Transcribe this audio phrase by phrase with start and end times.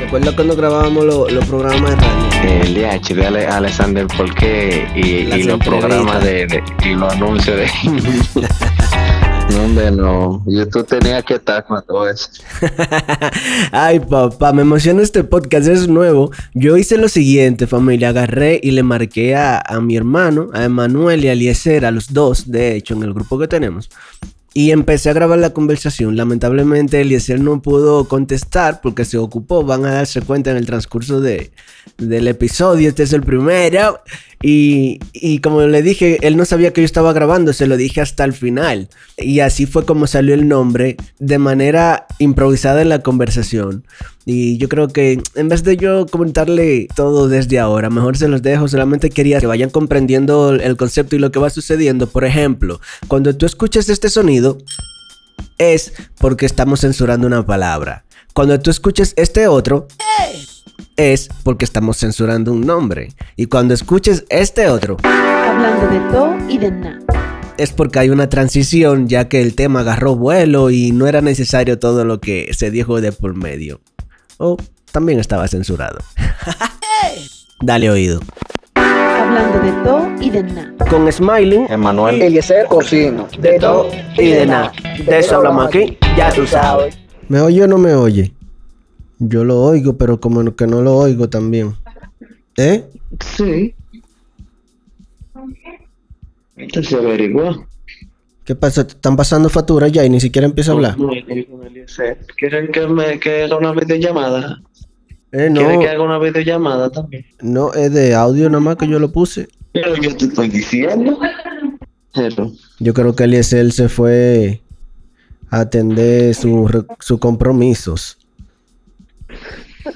[0.00, 2.62] ¿Recuerdas cuando grabábamos los programas de radio?
[2.62, 7.66] El DH de Ale- Alexander Porqué y, los programas de, de- y los anuncios de.
[9.50, 10.42] no, hombre, no.
[10.46, 12.28] Yo tú tenías que estar con todo eso.
[13.72, 16.30] Ay, papá, me emociona este podcast, es nuevo.
[16.54, 18.10] Yo hice lo siguiente, familia.
[18.10, 22.12] Agarré y le marqué a, a mi hermano, a Emanuel y a Eliezer, a los
[22.14, 23.90] dos, de hecho, en el grupo que tenemos.
[24.54, 26.16] Y empecé a grabar la conversación.
[26.16, 29.62] Lamentablemente, Eliezer no pudo contestar porque se ocupó.
[29.62, 31.52] Van a darse cuenta en el transcurso de,
[31.98, 32.88] del episodio.
[32.88, 34.00] Este es el primero.
[34.42, 37.52] Y, y como le dije, él no sabía que yo estaba grabando.
[37.52, 38.88] Se lo dije hasta el final.
[39.16, 43.84] Y así fue como salió el nombre de manera improvisada en la conversación.
[44.24, 48.42] Y yo creo que en vez de yo comentarle todo desde ahora, mejor se los
[48.42, 48.68] dejo.
[48.68, 52.06] Solamente quería que vayan comprendiendo el concepto y lo que va sucediendo.
[52.08, 54.58] Por ejemplo, cuando tú escuches este sonido,
[55.58, 58.04] es porque estamos censurando una palabra.
[58.34, 59.88] Cuando tú escuches este otro,
[60.98, 63.08] es porque estamos censurando un nombre.
[63.36, 66.98] Y cuando escuches este otro, Hablando de todo y de nada.
[67.56, 71.78] es porque hay una transición ya que el tema agarró vuelo y no era necesario
[71.78, 73.80] todo lo que se dijo de por medio.
[74.36, 74.56] O
[74.92, 75.98] también estaba censurado.
[77.62, 78.20] Dale oído.
[78.74, 80.74] Hablando de todo y de nada.
[80.90, 82.20] Con Smiling, Emanuel.
[82.22, 83.28] Eliezer Cocino.
[83.38, 84.72] de todo y de nada.
[85.04, 86.96] De eso hablamos aquí, ya tú sabes.
[87.28, 88.32] ¿Me oye o no me oye?
[89.18, 91.74] Yo lo oigo, pero como que no lo oigo también.
[92.56, 92.84] ¿Eh?
[93.36, 93.74] Sí.
[96.56, 97.66] Entonces averigua.
[98.44, 98.86] ¿Qué pasa?
[98.86, 100.96] ¿Te ¿Están pasando facturas ya y ni siquiera empieza a hablar?
[102.36, 104.62] ¿Quieren que, me, que haga una videollamada?
[105.32, 107.26] Eh, ¿Quieren no, que haga una videollamada también?
[107.42, 109.48] no, es de audio nada más que yo lo puse.
[109.72, 111.18] Pero yo te estoy diciendo.
[112.14, 114.62] Pero, Yo creo que Eliezer se fue
[115.50, 118.17] a atender sus sus compromisos.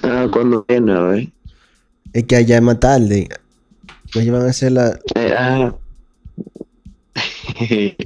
[0.02, 1.28] Ah, cuando viene, ver.
[2.12, 3.28] Es que allá es más tarde.
[4.14, 4.98] Nos llevan a hacer la...
[5.14, 5.75] Eh, ah.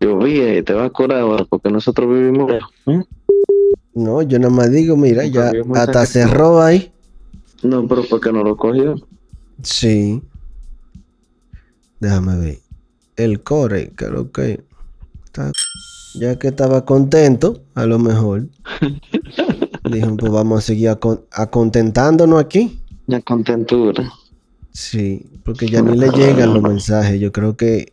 [0.00, 2.50] Yo vi, eh, te vas a curar ahora porque nosotros vivimos.
[2.52, 3.02] ¿eh?
[3.94, 6.90] No, yo nada más digo, mira, ya hasta cerró ahí.
[7.62, 8.94] No, pero porque no lo cogió.
[9.62, 10.22] Sí.
[11.98, 12.58] Déjame ver.
[13.16, 14.64] El core, creo que...
[15.26, 15.52] está-
[16.14, 18.48] Ya que estaba contento, a lo mejor.
[19.90, 22.80] Dijo, pues vamos a seguir acon- acontentándonos aquí.
[23.06, 24.10] La contentura.
[24.72, 27.20] Sí, porque ya ni le llegan los mensajes.
[27.20, 27.92] Yo creo que...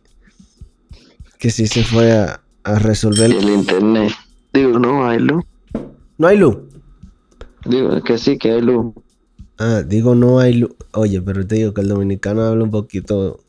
[1.38, 3.30] Que sí se fue a, a resolver...
[3.30, 4.12] El internet.
[4.52, 5.44] Digo, no hay luz.
[6.16, 6.58] No hay luz.
[7.64, 8.94] Digo que sí, que hay luz.
[9.58, 10.70] Ah, digo no hay luz.
[10.92, 13.40] Oye, pero te digo que el dominicano habla un poquito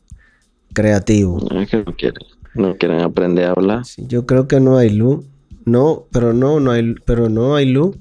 [0.72, 1.38] creativo.
[1.52, 2.22] Es que no quieren,
[2.54, 3.84] no quieren aprender a hablar.
[3.84, 5.24] Sí, yo creo que no hay luz.
[5.64, 7.96] No, pero no, no hay, pero no hay luz.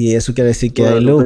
[0.00, 1.24] Y eso quiere decir que hay luz.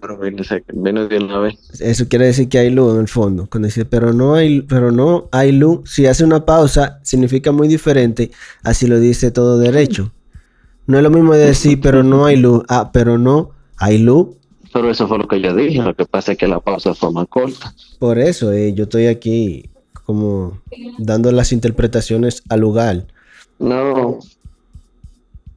[0.00, 1.54] Pero vino, se- vino de una vez.
[1.80, 3.46] Eso quiere decir que hay luz en el fondo.
[3.48, 5.88] Cuando dice, pero no hay, pero no hay luz.
[5.88, 8.32] Si hace una pausa, significa muy diferente.
[8.64, 10.10] Así lo dice todo derecho.
[10.88, 12.64] No es lo mismo de decir, pero no hay luz.
[12.68, 14.30] Ah, pero no hay luz.
[14.72, 15.80] Pero eso fue lo que yo dije.
[15.80, 17.72] Lo que pasa es que la pausa fue más corta.
[18.00, 19.70] Por eso, eh, yo estoy aquí
[20.04, 20.60] como
[20.98, 23.06] dando las interpretaciones al lugar.
[23.60, 24.18] No.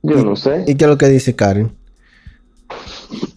[0.04, 0.64] Yo no sé.
[0.68, 1.72] ¿Y qué es lo que dice Karen?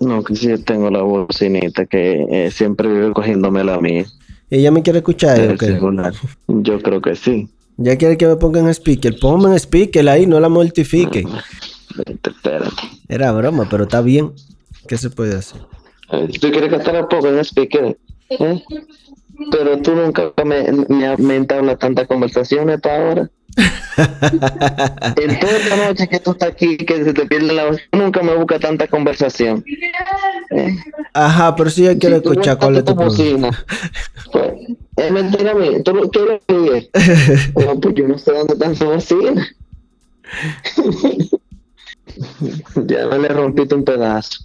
[0.00, 4.06] No, que sí tengo la bocinita que eh, siempre vive cogiéndome la mía.
[4.50, 5.38] ¿Ella me quiere escuchar?
[5.38, 5.66] del o qué?
[5.66, 6.14] celular.
[6.46, 7.48] Yo creo que sí.
[7.76, 9.18] Ya quiere que me ponga en speaker.
[9.20, 11.24] Ponme en speaker ahí, no la mortifique.
[11.96, 12.70] Vete, Espérate.
[13.08, 14.32] Era broma, pero está bien.
[14.86, 15.60] ¿Qué se puede hacer?
[16.40, 17.96] ¿Tú quieres que te la ponga en speaker?
[18.30, 18.62] ¿Eh?
[19.50, 23.30] Pero tú nunca me, me, me entablas tantas conversaciones hasta ahora.
[25.16, 28.22] en toda esta noche que tú estás aquí, que se te pierde la voz, nunca
[28.22, 29.64] me buscas tanta conversación.
[30.50, 30.76] ¿Eh?
[31.14, 33.50] Ajá, pero si Si tú escuchar, ¿cuál es tu bocina,
[34.32, 34.52] pues,
[34.96, 35.82] es mentira mía.
[35.82, 36.90] ¿Tú lo quieres oír?
[37.54, 39.48] No, pues yo no sé dónde están sus bocinas.
[42.86, 44.44] ya me le rompiste un pedazo.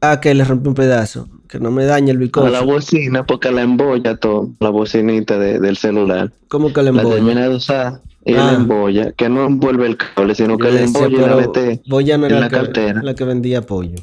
[0.00, 1.28] Ah, que le rompe un pedazo.
[1.52, 2.64] Que no me dañe el A la bicocho.
[2.64, 6.32] bocina porque la embolla todo, la bocinita de- del celular.
[6.48, 7.10] ¿Cómo que La embolla?
[7.16, 8.46] termina de usar y Ah.
[8.46, 12.16] la embolla, que no envuelve el cable, sino que la embolla y la mete, Boya
[12.16, 13.02] no en la la, que, cartera.
[13.02, 13.96] la que vendía pollo.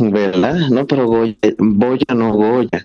[0.00, 0.56] ¿verdad?
[0.70, 2.84] No, pero Goya, boya no Goya,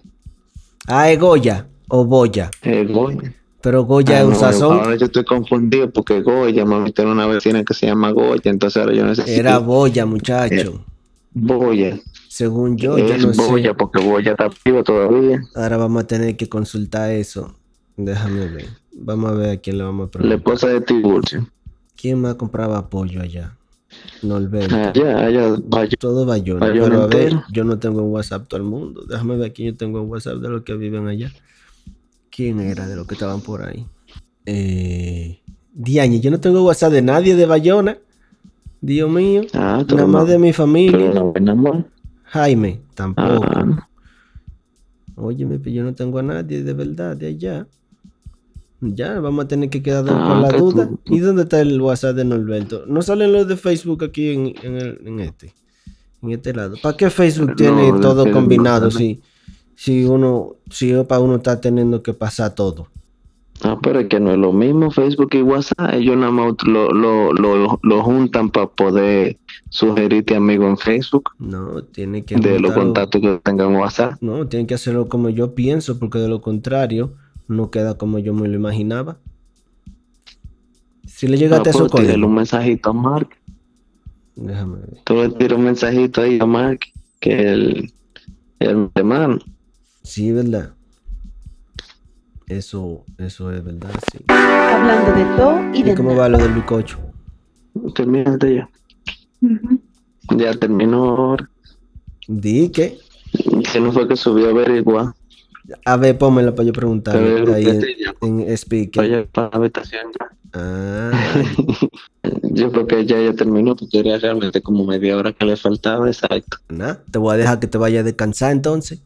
[0.87, 2.51] Ah, es Goya o Boya.
[2.61, 3.33] es Goya.
[3.61, 4.77] Pero Goya Ah, es un no, sazón.
[4.79, 8.79] Ahora yo estoy confundido porque Goya, mami, tiene una vecina que se llama Goya, entonces
[8.79, 10.83] ahora yo necesito Era Boya, muchacho.
[11.33, 11.97] Boya.
[12.33, 13.47] Según yo, yo es no sé.
[13.47, 15.39] Boya porque Boya está vivo todavía.
[15.53, 17.53] Ahora vamos a tener que consultar eso.
[17.95, 18.65] Déjame ver.
[18.91, 20.37] Vamos a ver a quién le vamos a La preguntar.
[20.39, 21.47] esposa de Tiburcio.
[21.95, 23.55] ¿Quién más compraba pollo allá?
[24.23, 24.75] Norberto.
[24.75, 25.95] Allá, allá, vaya.
[25.99, 26.61] Todo Bayona.
[26.65, 27.43] Bayona Pero a ver, entero.
[27.51, 29.03] yo no tengo en WhatsApp todo el mundo.
[29.07, 31.31] Déjame ver quién yo tengo en WhatsApp de los que viven allá.
[32.31, 33.85] ¿Quién era de los que estaban por ahí?
[34.47, 35.39] Eh,
[35.71, 37.95] Diañe, yo no tengo WhatsApp de nadie de Bayona.
[38.81, 39.41] Dios mío.
[39.53, 40.97] Ah, Nada más no, de mi familia.
[41.11, 41.85] pero no, nada más.
[42.33, 43.45] Jaime, tampoco.
[43.45, 43.87] Ah,
[45.15, 47.67] Óyeme, pero yo no tengo a nadie de verdad de allá.
[48.81, 50.89] Ya, vamos a tener que quedarnos Ah, con la que duda.
[50.89, 52.85] tú- ¿Y dónde está el WhatsApp de Norberto?
[52.87, 55.53] No salen los de Facebook aquí en, en, el- en este.
[56.23, 56.75] En este lado.
[56.81, 59.21] ¿Para qué Facebook No, tiene todo no combinado si,
[59.75, 62.87] si uno, si para uno está teniendo que pasar todo?
[63.63, 65.93] Ah, pero es que no es lo mismo Facebook y WhatsApp.
[65.93, 69.37] Ellos nada más lo, lo, lo, lo juntan para poder
[69.69, 74.15] sugerirte amigo en Facebook No, tiene que de los contactos que tengan en WhatsApp.
[74.21, 77.13] No, tienen que hacerlo como yo pienso, porque de lo contrario
[77.47, 79.17] no queda como yo me lo imaginaba.
[81.05, 82.29] Si le Ah, llegaste a pues esos tírale códigos.
[82.29, 83.29] un mensajito a Mark.
[84.35, 84.97] Déjame ver.
[85.05, 86.79] Tú le tiras un mensajito ahí a Mark,
[87.19, 87.93] que el,
[88.59, 89.39] el hermano.
[90.03, 90.73] Sí, ¿verdad?
[92.47, 94.19] Eso, eso es verdad, sí.
[94.27, 96.21] Hablando de todo y ¿Y de cómo nada.
[96.21, 96.99] va lo del bicocho?
[97.95, 98.69] Terminaste ya.
[100.37, 101.49] Ya terminó ahora.
[102.27, 102.97] Di que.
[103.71, 105.13] Que no fue que subió a averiguar.
[105.85, 107.65] A ver, pónmela para yo preguntar ahí
[108.21, 109.01] en, en speaker.
[109.03, 110.29] Vaya para la habitación ya.
[110.55, 111.11] Ah,
[112.51, 116.07] Yo creo que ya ya terminó, porque era realmente como media hora que le faltaba,
[116.07, 116.57] exacto.
[116.69, 117.01] nada.
[117.09, 118.99] Te voy a dejar que te vayas a descansar entonces.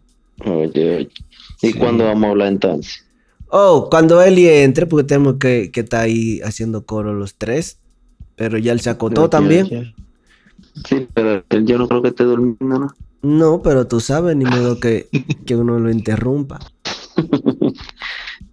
[0.43, 0.65] Oye,
[0.97, 1.09] oye.
[1.61, 1.73] ¿Y Sí.
[1.73, 3.05] cuándo vamos a hablar entonces?
[3.49, 7.79] Oh, cuando Eli entre, porque tenemos que, que estar ahí haciendo coro los tres.
[8.35, 9.67] Pero ya él se acotó también.
[9.67, 9.93] ya.
[10.87, 12.87] Sí, pero yo no creo que esté durmiendo, ¿no?
[13.23, 15.07] No, pero tú sabes, ni modo que,
[15.45, 16.59] que uno lo interrumpa.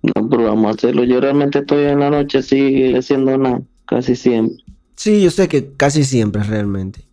[0.02, 1.02] No, pero vamos a hacerlo.
[1.04, 4.62] Yo realmente estoy en la noche así haciendo nada, casi siempre.
[4.96, 7.06] Sí, yo sé que casi siempre realmente.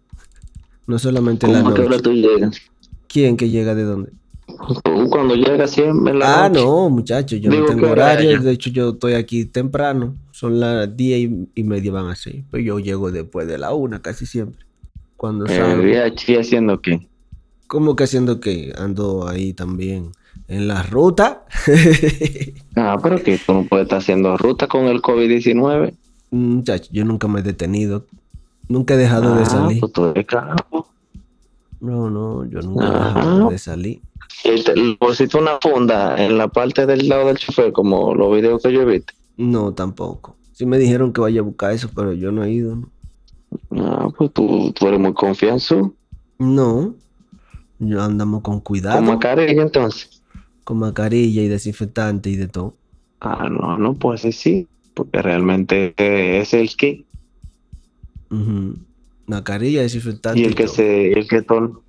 [0.87, 2.03] No solamente en la ¿Cómo a qué hora noche.
[2.03, 2.57] tú llegas?
[3.07, 4.11] ¿Quién que llega de dónde?
[4.83, 6.61] Tú cuando llegas siempre la Ah, noche.
[6.63, 8.39] no, muchachos, yo Digo, no ¿qué tengo hora horario.
[8.41, 10.15] De hecho, yo estoy aquí temprano.
[10.31, 12.43] Son las diez y, y media van así.
[12.51, 14.65] Pues yo llego después de la una casi siempre.
[15.17, 15.81] Cuando Eh, salgo.
[15.83, 17.07] VIH haciendo qué?
[17.67, 20.11] ¿Cómo que haciendo que ando ahí también
[20.47, 21.45] en la ruta?
[22.75, 25.93] Ah, pero que tú no puedes estar haciendo ruta con el COVID-19.
[26.31, 28.05] Muchacho, yo nunca me he detenido.
[28.69, 29.79] Nunca he dejado de Ah, salir.
[29.81, 30.87] pues tú eres capo.
[31.81, 33.13] No, no, yo nunca he Ah.
[33.15, 34.01] dejado de salir.
[34.43, 38.73] Le pusiste una funda en la parte del lado del chofer, como los videos que
[38.73, 39.13] yo he visto.
[39.37, 40.35] No, tampoco.
[40.53, 42.75] Sí me dijeron que vaya a buscar eso, pero yo no he ido.
[43.69, 45.93] No, Ah, pues tú, tú eres muy confianzo.
[46.39, 46.95] no.
[47.83, 49.01] Yo andamos con Con cuidado.
[49.01, 50.21] mascarilla entonces.
[50.63, 52.75] con mascarilla y desinfectante y de todo.
[53.21, 57.03] Ah, no, no puede ser sí, porque realmente eh, es el que
[58.29, 58.75] Ujú.
[59.25, 60.39] Mascarilla, desinfectante.
[60.41, 60.75] y el que todo.
[60.75, 61.79] se, el que ton,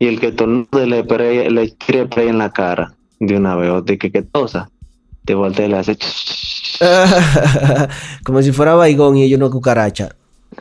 [0.00, 1.04] y el que tornude le
[1.50, 4.68] le tire spray en la cara de una vez, o de que, que tosa,
[5.24, 5.96] te voltea y le hace
[8.24, 10.08] Como si fuera baigón y ellos no cucaracha.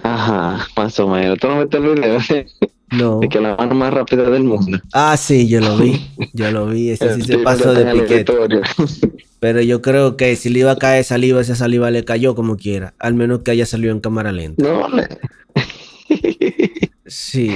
[0.03, 1.37] ajá, más o menos.
[1.39, 2.19] Tú no metes el video
[2.91, 3.19] No.
[3.19, 4.79] de que la mano más rápida del mundo.
[4.93, 6.01] Ah, sí, yo lo vi.
[6.33, 6.89] Yo lo vi.
[6.89, 8.33] Ese sí se pasó de piquete.
[9.39, 12.57] Pero yo creo que si le iba a caer saliva, esa saliva le cayó como
[12.57, 12.93] quiera.
[12.99, 14.63] Al menos que haya salido en cámara lenta.
[14.63, 14.87] No,
[17.05, 17.55] Sí.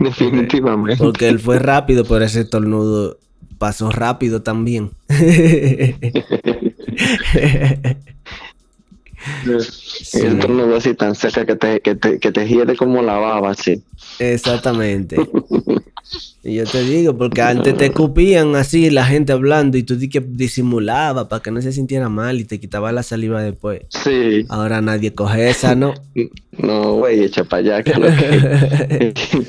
[0.00, 1.02] definitivamente.
[1.02, 3.18] Porque él fue rápido, pero ese tornudo
[3.58, 4.90] pasó rápido también.
[10.02, 10.26] Sí.
[10.26, 13.50] El tornudo así tan cerca que te, que te, que te hiede como la baba,
[13.50, 13.82] así.
[14.18, 15.16] Exactamente.
[16.42, 20.08] Y yo te digo, porque antes te escupían así la gente hablando y tú di
[20.08, 23.82] que disimulaba para que no se sintiera mal y te quitaba la saliva después.
[23.90, 24.46] Sí.
[24.48, 25.94] Ahora nadie coge esa, ¿no?
[26.58, 27.82] No, güey, echa para allá.
[27.82, 29.44] Que lo que...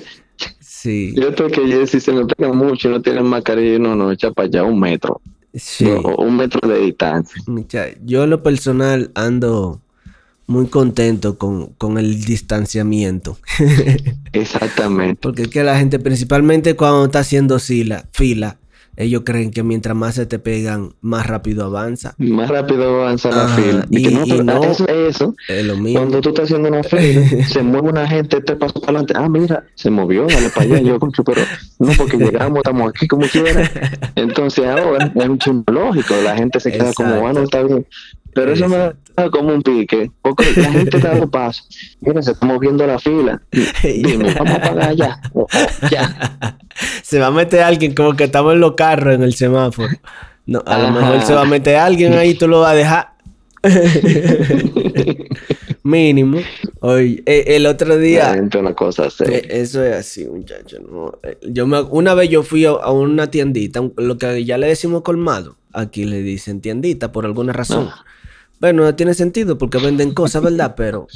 [0.82, 4.12] Sí, Yo creo que si se me pega mucho y no tienen mascarilla, no, no,
[4.12, 5.22] echa para allá un metro.
[5.54, 5.86] sí.
[5.86, 7.40] No, un metro de distancia.
[8.04, 9.80] Yo en lo personal ando
[10.48, 13.38] muy contento con, con el distanciamiento.
[14.34, 15.20] Exactamente.
[15.22, 18.58] Porque es que la gente, principalmente cuando está haciendo fila, fila,
[18.98, 22.14] ellos creen que mientras más se te pegan, más rápido avanza.
[22.18, 23.86] Más rápido avanza la fila.
[23.90, 26.00] y- que no, y no- Eso, eso, Es lo mismo.
[26.00, 29.14] cuando tú estás haciendo una fila, se mueve una gente, te pasa para adelante.
[29.16, 30.80] Ah, mira, se movió, dale para allá.
[30.82, 31.42] Yo, concho, pero
[31.80, 33.70] no, porque llegamos, estamos aquí como quiera.
[34.16, 36.14] Entonces ahora es un chimbo lógico.
[36.24, 37.22] La gente se queda como, Exacto.
[37.22, 37.86] bueno, está bien.
[38.34, 38.96] Pero eso me da
[39.32, 41.64] como un pique, porque la gente está dando paso.
[42.00, 43.42] Mira, se está moviendo la fila.
[43.84, 45.20] Dime, vamos a pagar ya.
[45.34, 45.48] O- o
[45.90, 46.58] ya.
[47.04, 49.90] se va a meter alguien como que estamos en los carros en el semáforo.
[50.46, 53.12] No, a lo mejor se va a meter alguien ahí, tú lo vas a dejar.
[55.84, 56.40] Mínimo.
[56.80, 58.26] Oye, eh, el otro día.
[58.32, 59.24] Realmente una cosa así.
[59.28, 60.78] Eh, Eso es así, muchacho.
[60.80, 61.14] no.
[61.24, 64.68] Eh, Yo me, una vez yo fui a, a una tiendita, lo que ya le
[64.68, 65.58] decimos colmado.
[65.74, 67.90] Aquí le dicen tiendita por alguna razón.
[67.92, 68.04] Ah.
[68.62, 70.76] Bueno, no tiene sentido porque venden cosas, ¿verdad?
[70.78, 71.08] Pero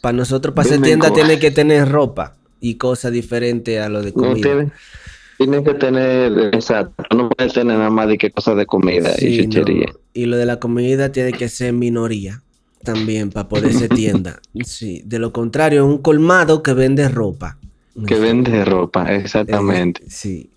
[0.00, 4.12] para nosotros, para Venden tienda, tiene que tener ropa y cosas diferentes a lo de
[4.12, 4.40] comida.
[4.40, 4.72] tiene,
[5.36, 9.36] tiene que tener, exacto, no puede tener nada más de que cosas de comida y
[9.36, 9.44] no.
[9.44, 9.92] chuchería.
[10.14, 12.40] Y lo de la comida tiene que ser minoría
[12.84, 14.40] también para poder ser tienda.
[14.64, 17.58] Sí, de lo contrario, un colmado que vende ropa.
[18.06, 20.04] Que vende ropa, exactamente.
[20.04, 20.50] Eh, sí.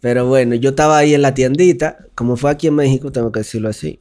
[0.00, 3.40] Pero bueno, yo estaba ahí en la tiendita, como fue aquí en México, tengo que
[3.40, 3.98] decirlo así.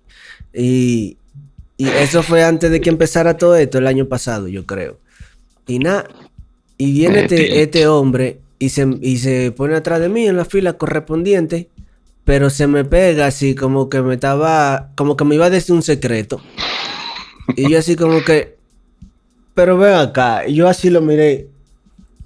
[0.53, 1.17] Y,
[1.77, 4.97] y eso fue antes de que empezara todo esto, el año pasado, yo creo.
[5.67, 6.07] Y nada,
[6.77, 10.45] y viene este, este hombre y se, y se pone atrás de mí en la
[10.45, 11.69] fila correspondiente,
[12.25, 15.75] pero se me pega así como que me estaba, como que me iba a decir
[15.75, 16.41] un secreto.
[17.55, 18.57] Y yo así como que,
[19.53, 21.47] pero ven acá, y yo así lo miré.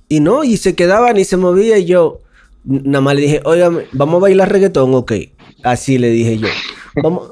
[0.08, 2.22] Y no, y se quedaban y se movía y yo
[2.64, 4.94] nada más le dije, óigame, ¿vamos a bailar reggaetón?
[4.96, 5.14] Ok.
[5.64, 6.48] Así le dije yo.
[7.02, 7.32] Vamos,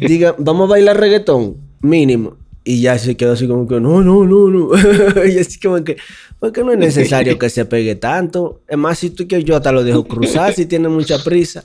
[0.00, 2.36] diga, vamos a bailar reggaetón, mínimo.
[2.64, 4.68] Y ya se quedó así como que, no, no, no, no.
[5.26, 5.96] y así como que,
[6.38, 8.60] porque no es necesario que se pegue tanto.
[8.68, 11.64] Es más, si tú quieres, yo hasta lo dejo cruzar si tiene mucha prisa.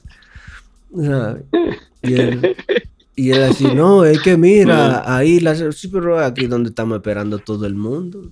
[0.96, 1.44] ¿Sabes?
[2.04, 2.56] Y él,
[3.16, 7.38] y él así, no, es que mira, ahí, la, sí, pero aquí donde estamos esperando
[7.40, 8.32] todo el mundo.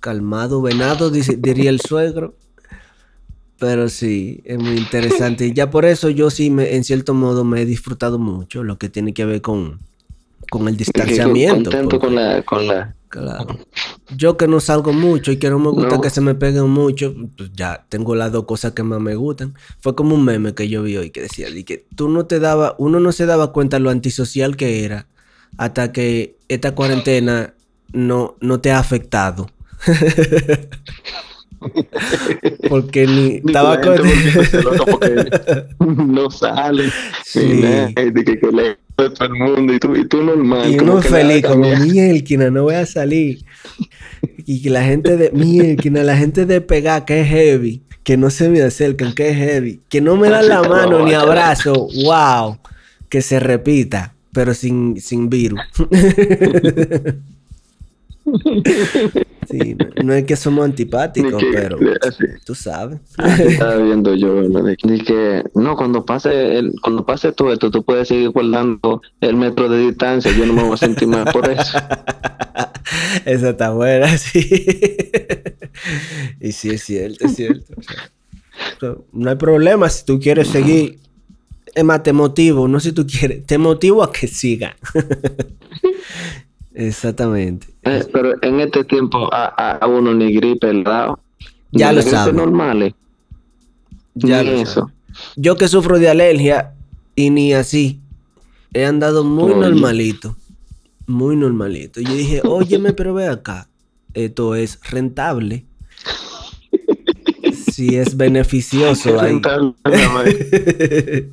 [0.00, 2.34] Calmado, venado, dice- diría el suegro.
[3.58, 5.46] Pero sí, es muy interesante.
[5.46, 8.78] Y ya por eso yo sí, me, en cierto modo, me he disfrutado mucho lo
[8.78, 9.80] que tiene que ver con,
[10.50, 11.70] con el Y distanciamiento.
[11.70, 13.58] Contento porque- con la, con la, Claro.
[14.14, 16.00] Yo que no salgo mucho y que no me gusta No.
[16.02, 19.54] que se me peguen mucho, pues ya tengo las dos cosas que más me gustan.
[19.80, 22.38] Fue como un meme que yo vi hoy que decía, di que tú no te
[22.38, 25.06] daba, uno no se daba cuenta lo antisocial que era
[25.56, 27.54] hasta que esta cuarentena
[27.94, 29.48] no, no te ha afectado.
[32.68, 33.94] Porque ni Ni loca
[34.90, 35.26] porque
[35.84, 36.90] no sale.
[37.24, 37.62] Sí.
[37.62, 40.70] De que, que le de todo el mundo y tú, y tú normal.
[40.70, 43.44] Y uno feliz, como mielquina, no voy a salir.
[44.44, 48.30] Y que la gente de mielquina, la gente de pegar, que es heavy, que no
[48.30, 52.58] se me acercan, que es heavy, que no me dan la mano ni abrazo, wow,
[53.08, 55.60] que se repita, pero sin, sin virus.
[59.50, 61.78] Sí, no, no es que somos antipáticos, que- pero
[62.44, 63.00] tú sabes.
[63.16, 67.70] Así estaba viendo yo, de, de que no, cuando pase el, cuando pase todo esto,
[67.70, 71.24] tú puedes seguir guardando el metro de distancia, yo no me voy a sentir mal
[71.32, 71.78] por eso.
[73.24, 74.46] Esa está buena, sí.
[76.40, 77.72] y sí, es cierto, es cierto.
[77.74, 78.10] O sea,
[78.78, 80.98] so, no hay problema si tú quieres seguir.
[81.74, 84.76] Es más, te motivo, no si tú quieres, te motivo a que siga.
[86.74, 87.66] Exactamente.
[87.88, 91.18] Eh, pero en este tiempo a, a, uno ni gripe el dado.
[91.72, 92.32] Ya lo gripe sabe.
[92.32, 92.94] normales.
[94.14, 94.72] Ya ni lo eso.
[94.74, 94.94] sabes.
[95.36, 96.74] Yo que sufro de alergia
[97.16, 98.00] y ni así,
[98.72, 99.68] he andado muy Oye.
[99.70, 100.36] normalito.
[101.06, 102.00] Muy normalito.
[102.00, 103.68] Y yo dije, óyeme, pero ve acá.
[104.14, 105.64] Esto es rentable.
[107.72, 109.40] Si es beneficioso ahí.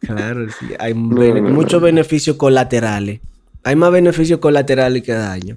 [0.00, 0.66] claro, sí.
[0.78, 1.54] Hay bene- no, no.
[1.54, 3.20] muchos beneficios colaterales.
[3.64, 5.56] Hay más beneficios colaterales que daño.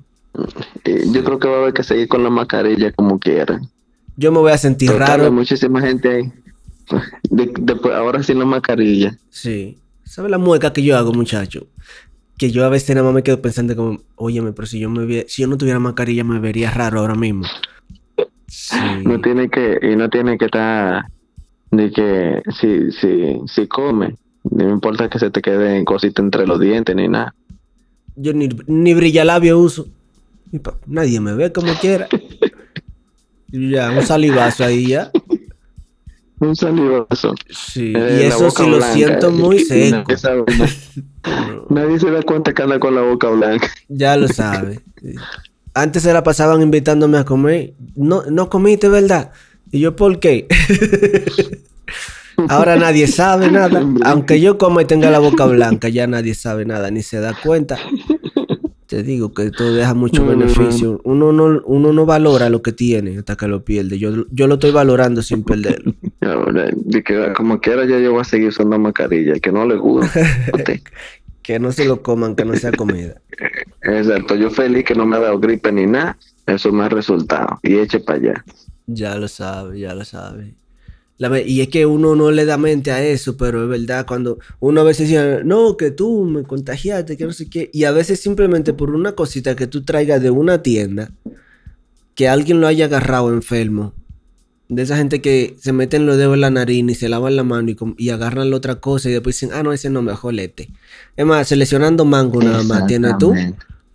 [0.84, 3.68] Eh, Yo creo que va a haber que seguir con la mascarilla como quieran.
[4.18, 5.32] Yo me voy a sentir Total, hay raro.
[5.32, 6.32] muchísima gente ahí.
[7.30, 9.18] De- después, ahora sin la mascarilla.
[9.30, 9.78] Sí.
[10.04, 11.68] ¿Sabes la mueca que yo hago, muchacho?
[12.38, 15.06] Que yo a veces nada más me quedo pensando como, óyeme, pero si yo me
[15.06, 17.46] vie- si yo no tuviera mascarilla me vería raro ahora mismo.
[18.48, 18.78] Sí.
[19.04, 21.06] No tiene que, y no tiene que estar
[21.72, 26.60] de que si, si, si come, no importa que se te queden cositas entre los
[26.60, 27.34] dientes ni nada.
[28.16, 29.88] Yo ni, ni brillalabio uso.
[30.52, 32.08] Y pa- Nadie me ve como quiera.
[33.52, 35.12] Y ya, un salivazo ahí ya.
[36.40, 37.34] Un salivazo.
[37.50, 37.94] Sí.
[37.96, 40.04] Eh, y eso sí lo siento muy seco.
[40.12, 43.68] Nadie, nadie se da cuenta que anda con la boca blanca.
[43.88, 44.82] ya lo sabe.
[45.74, 47.74] Antes se la pasaban invitándome a comer.
[47.96, 49.32] No, no comiste, ¿verdad?
[49.72, 50.48] Y yo, ¿por qué?
[52.50, 53.86] Ahora nadie sabe nada.
[54.04, 57.34] Aunque yo coma y tenga la boca blanca, ya nadie sabe nada, ni se da
[57.42, 57.78] cuenta.
[58.88, 61.02] Te digo que esto deja mucho No, beneficio.
[61.04, 63.98] Uno no, uno no valora lo que tiene hasta que lo pierde.
[63.98, 65.94] Yo, yo lo estoy valorando sin perderlo.
[66.22, 69.76] Ahora, de que como quiera ya yo voy a seguir usando mascarilla, que no le
[69.76, 70.20] gusta.
[71.42, 73.22] Que no se lo coman, que no sea comida.
[73.84, 77.60] Exacto, yo feliz que no me ha dado gripe ni nada, eso me ha resultado.
[77.62, 78.46] Y eche para allá.
[78.88, 80.56] Ya lo sabe, ya lo sabe.
[81.46, 84.82] Y es que uno no le da mente a eso, pero es verdad, cuando uno
[84.82, 88.20] a veces dice, no, que tú me contagiaste, que no sé qué, y a veces
[88.20, 91.12] simplemente por una cosita que tú traigas de una tienda,
[92.16, 93.94] que alguien lo haya agarrado enfermo,
[94.68, 97.44] de esa gente que se meten los dedos en la nariz y se lavan la
[97.44, 100.70] mano y, agarran la otra cosa y después dicen, ah, no, ese no, mejor lete.
[101.16, 103.34] Es más, seleccionando mango nada más, tienes tú.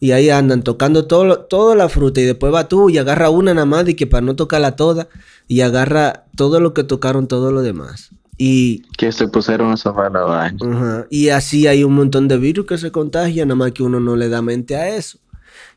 [0.01, 3.53] Y ahí andan tocando todo, toda la fruta y después va tú y agarra una
[3.53, 5.09] nada más y que para no tocarla toda
[5.47, 8.11] y agarra todo lo que tocaron todo lo demás.
[8.39, 11.07] Y, que se pusieron a sofá la vaina.
[11.11, 14.17] Y así hay un montón de virus que se contagian, nada más que uno no
[14.17, 15.19] le da mente a eso.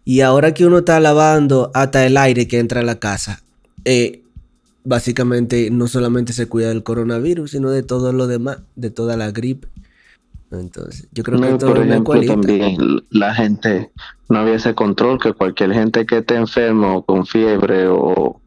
[0.06, 3.42] Y ahora que uno está lavando hasta el aire que entra a la casa,
[3.84, 4.24] eh,
[4.86, 9.32] básicamente no solamente se cuida del coronavirus, sino de todo lo demás, de toda la
[9.32, 9.68] gripe.
[10.60, 12.78] Entonces, yo creo que todo por ejemplo, también
[13.10, 13.92] la gente,
[14.30, 18.40] no había ese control que cualquier gente que esté enfermo con fiebre o,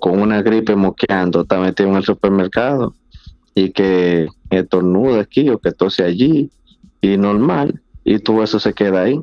[0.00, 2.94] con una gripe moqueando está metido en el supermercado
[3.54, 6.50] y que estornude aquí o que tose allí
[7.02, 9.20] y normal y todo eso se queda ahí.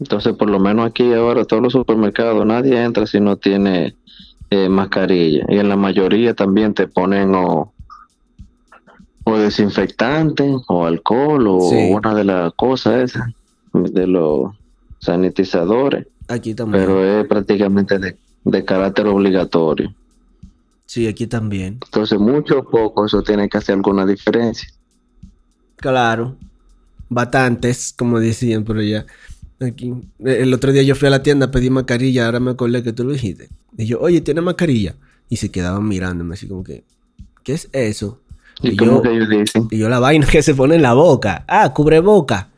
[0.00, 3.94] Entonces, por lo menos aquí ahora todos los supermercados nadie entra si no tiene
[4.50, 5.44] eh, mascarilla.
[5.48, 7.74] Y en la mayoría también te ponen o
[9.28, 13.32] o desinfectante o alcohol o una de las cosas esas
[13.72, 14.52] de los
[15.00, 16.06] sanitizadores.
[16.28, 16.84] Aquí también.
[16.84, 19.94] Pero es prácticamente de, carácter obligatorio.
[20.86, 21.78] Sí, aquí también.
[21.84, 24.68] Entonces, mucho o poco, eso tiene que hacer alguna diferencia.
[25.76, 26.36] Claro.
[27.08, 29.06] Bastantes, como decían por allá.
[29.60, 29.94] Aquí.
[30.24, 33.04] El otro día yo fui a la tienda, pedí mascarilla, ahora me acordé que tú
[33.04, 33.48] lo dijiste.
[33.76, 34.94] Y yo, oye, ¿tiene mascarilla?
[35.28, 36.84] Y se quedaban mirándome así como que,
[37.42, 38.20] ¿qué es eso?
[38.62, 41.44] ¿Y, que yo la vaina que se pone en la boca.
[41.46, 42.48] Ah, cubre boca.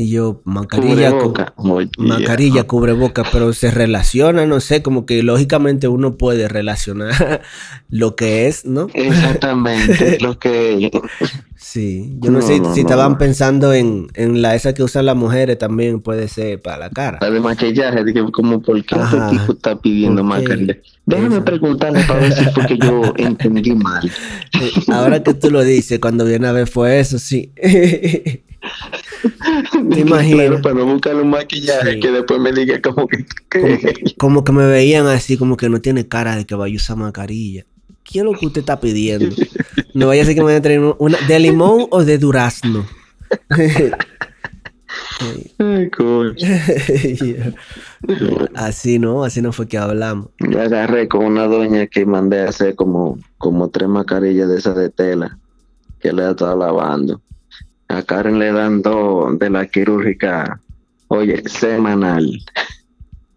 [0.00, 1.10] Y yo, mascarilla,
[1.56, 7.42] cubre mascarilla, cubre boca, pero se relaciona, no sé, como que lógicamente uno puede relacionar
[7.90, 8.86] lo que es, ¿no?
[8.94, 10.88] Exactamente, lo que
[11.56, 15.58] Sí, yo no, sé si estaban pensando en, en, la esa que usan las mujeres
[15.58, 17.18] también puede ser para la cara.
[17.20, 20.78] La de maquillaje, como por qué este tipo está pidiendo mascarilla.
[21.06, 24.08] Déjame preguntarle para ver si fue que yo entendí mal.
[24.92, 27.52] Ahora que tú lo dices, cuando viene a ver fue eso, sí.
[29.90, 30.60] ¿Te imaginas?
[30.60, 33.24] para no buscar un maquillaje que después me diga como que...
[34.16, 36.96] Como, que me veían así, como que no tiene cara de que vaya a usar
[36.96, 37.64] mascarilla.
[38.04, 39.36] ¿Qué es lo que usted está pidiendo?
[39.92, 42.86] No vaya a ser que me vaya a traer una de limón o de durazno.
[45.58, 45.90] Ay.
[48.54, 50.28] Así no, así no fue que hablamos.
[50.38, 54.76] Yo agarré con una doña que mandé a hacer como, como tres mascarillas de esas
[54.76, 55.38] de tela
[56.00, 57.20] que le estaba lavando.
[57.88, 60.60] A Karen le dan dos de la quirúrgica,
[61.08, 62.40] oye, semanal.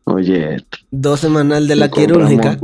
[0.04, 0.58] Oye.
[0.92, 2.58] Dos semanal de la quirúrgica.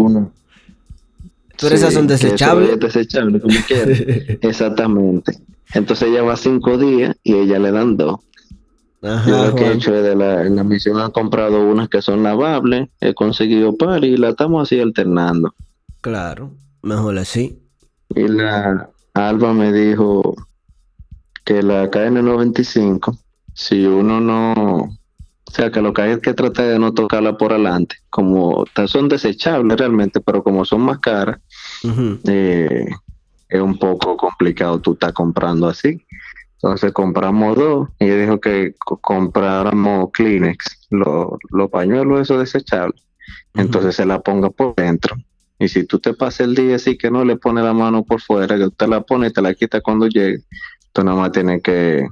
[1.59, 2.79] Pero esas son desechables.
[2.79, 3.55] Desechables, como
[4.41, 5.37] Exactamente.
[5.73, 8.19] Entonces ella va cinco días y ella le dan dos.
[9.01, 11.87] Ajá, Yo lo que he hecho es de la, en la misión han comprado unas
[11.87, 15.53] que son lavables, he conseguido par y la estamos así alternando.
[16.01, 17.59] Claro, mejor así.
[18.15, 20.35] Y la Alba me dijo,
[21.47, 23.17] que la KN95,
[23.53, 27.37] si uno no, o sea, que lo que hay es que tratar de no tocarla
[27.37, 31.39] por adelante, como son desechables realmente, pero como son más caras,
[32.25, 32.85] eh,
[33.47, 36.01] es un poco complicado tú estás comprando así.
[36.55, 43.01] Entonces compramos dos y dijo que compráramos Kleenex, los pañuelos esos desechables.
[43.53, 45.15] Entonces se la ponga por dentro.
[45.59, 48.21] Y si tú te pasas el día así que no le pone la mano por
[48.21, 50.43] fuera, que usted la pone y te la quita cuando llegue,
[50.97, 52.07] Tú nada más tienes que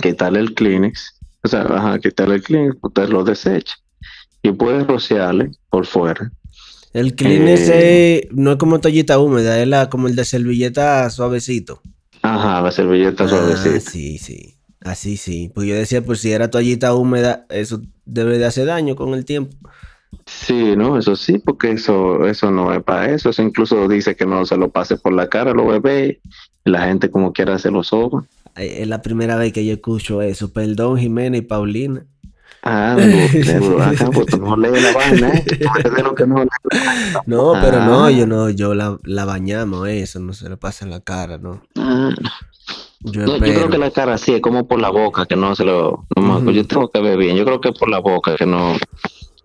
[0.00, 3.74] quitarle el Kleenex, o sea, ajá, quitarle el Kleenex, usted lo desecha
[4.44, 6.30] y puedes rociarle por fuera.
[6.92, 11.82] El Kleenex eh, no es como toallita húmeda, es la, como el de servilleta suavecito.
[12.22, 13.80] Ajá, la servilleta ah, suavecita.
[13.80, 14.54] Sí, sí.
[14.82, 15.50] Así sí.
[15.52, 19.24] Pues yo decía, pues si era toallita húmeda, eso debe de hacer daño con el
[19.24, 19.56] tiempo.
[20.26, 23.30] Sí, no, eso sí, porque eso, eso no es para eso.
[23.30, 26.18] Eso incluso dice que no se lo pase por la cara a los bebés
[26.64, 28.24] la gente como quiera se los ojos.
[28.56, 30.52] Es la primera vez que yo escucho eso.
[30.52, 32.04] Perdón, Jimena y Paulina.
[32.62, 33.06] Ah, no,
[36.26, 36.44] no.
[37.26, 38.10] No, pero no, ah.
[38.10, 41.62] yo no, yo la, la bañamos, eso no se le pasa en la cara, ¿no?
[41.76, 42.10] Ah.
[43.00, 45.64] Yo, yo, creo que la cara sí es como por la boca, que no se
[45.64, 46.04] lo.
[46.16, 48.76] No, Yo tengo que ver bien, yo creo que es por la boca, que no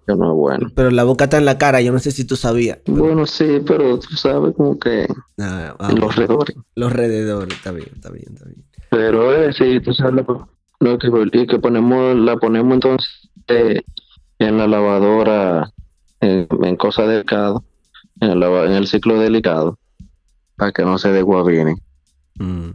[0.07, 0.71] no es bueno.
[0.75, 2.79] Pero la boca está en la cara, yo no sé si tú sabías.
[2.85, 5.07] Bueno, sí, pero tú sabes como que
[5.39, 6.55] ah, los alrededores.
[6.75, 8.63] Los alrededores, está bien, está bien, está bien.
[8.89, 10.25] Pero eh, sí, tú sabes
[10.79, 13.09] lo, que, que ponemos, la ponemos entonces
[13.47, 13.81] eh,
[14.39, 15.71] en la lavadora
[16.19, 17.59] en, en cosa delgada
[18.19, 19.79] en el, en el ciclo delicado
[20.55, 21.75] para que no se desguabine.
[22.35, 22.69] Mm.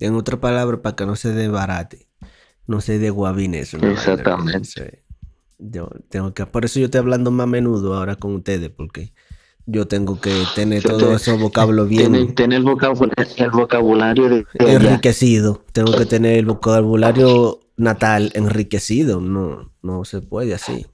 [0.00, 2.06] En otra palabra, para que no se desbarate,
[2.66, 3.78] no se desguabine eso.
[3.78, 5.02] Exactamente.
[5.58, 9.12] Yo tengo que, por eso yo estoy hablando más a menudo ahora con ustedes, porque
[9.66, 12.34] yo tengo que tener todo ese vocablo bien.
[12.34, 15.62] Tener, el, vocabulario, el vocabulario de, enriquecido.
[15.72, 19.20] Tengo que tener el vocabulario natal enriquecido.
[19.20, 20.86] No, no se puede así.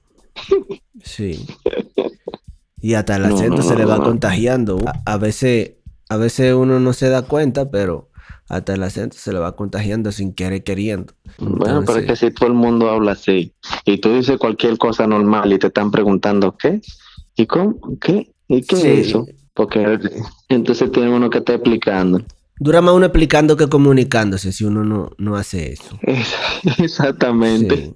[1.03, 1.45] Sí.
[2.81, 4.83] Y hasta el acento se le va contagiando.
[5.05, 5.75] A, veces,
[6.09, 8.09] a veces uno no se da cuenta, pero
[8.47, 11.13] hasta el acento se le va contagiando sin querer queriendo.
[11.39, 13.53] bueno, pero es que si todo el mundo habla así
[13.85, 16.81] y tú dices cualquier cosa normal y te están preguntando qué
[17.35, 19.99] y cómo, qué y qué es eso, porque
[20.49, 22.21] entonces tiene uno que estar explicando.
[22.57, 25.99] Dura más uno explicando que comunicándose si uno no, no hace eso.
[26.77, 27.93] Exactamente.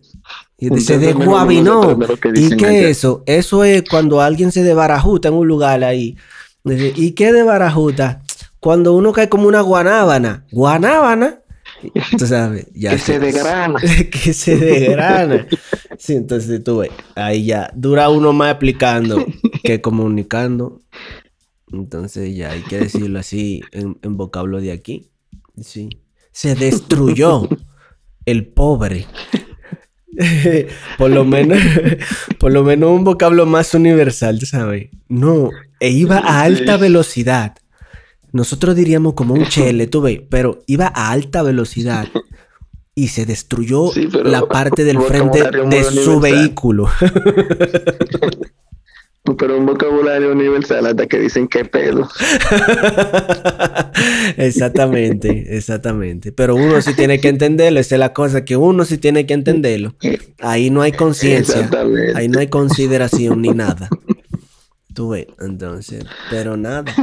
[0.57, 1.97] Y dice de Guabinó.
[2.35, 3.23] ¿Y qué es eso?
[3.25, 6.17] Eso es cuando alguien se desbarajuta en un lugar ahí.
[6.65, 8.21] ¿Y qué de barajuta?
[8.59, 10.45] Cuando uno cae como una guanábana.
[10.51, 11.41] ¿Guanábana?
[12.17, 12.91] Tú sabes, ya.
[12.95, 13.79] que se degrana.
[13.79, 15.47] que se degrana.
[15.97, 19.25] Sí, entonces tú ves, ahí ya dura uno más explicando
[19.63, 20.81] que comunicando.
[21.71, 25.11] Entonces ya hay que decirlo así en, en vocablo de aquí.
[25.61, 25.89] Sí.
[26.31, 27.47] Se destruyó
[28.25, 29.07] el pobre.
[30.97, 31.59] por lo menos,
[32.39, 34.89] por lo menos un vocablo más universal, ¿sabes?
[35.07, 37.55] No, e iba a alta velocidad.
[38.31, 42.07] Nosotros diríamos como un chele, tú ves, pero iba a alta velocidad
[42.95, 43.91] y se destruyó
[44.23, 46.89] la parte del frente de su vehículo.
[49.37, 52.09] pero un vocabulario universal hasta que dicen que pedo.
[54.37, 56.31] exactamente, exactamente.
[56.31, 59.33] Pero uno sí tiene que entenderlo, esa es la cosa, que uno sí tiene que
[59.33, 59.95] entenderlo.
[60.39, 61.69] Ahí no hay conciencia,
[62.15, 63.87] ahí no hay consideración ni nada.
[64.93, 66.93] Tú ves, entonces, pero nada.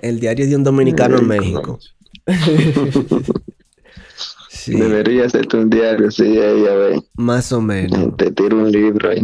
[0.00, 1.78] El diario de un dominicano en México.
[4.66, 7.02] Debería ser un diario, sí, ella ve.
[7.14, 8.16] Más o menos.
[8.16, 9.22] Te tiro un libro ahí.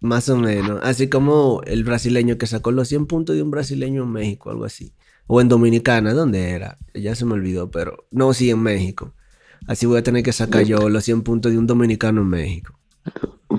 [0.00, 0.80] Más o menos.
[0.82, 4.64] Así como el brasileño que sacó los 100 puntos de un brasileño en México, algo
[4.64, 4.92] así.
[5.26, 6.78] O en Dominicana, ¿dónde era?
[6.94, 9.14] Ya se me olvidó, pero no, sí, en México.
[9.66, 12.78] Así voy a tener que sacar yo los 100 puntos de un dominicano en México.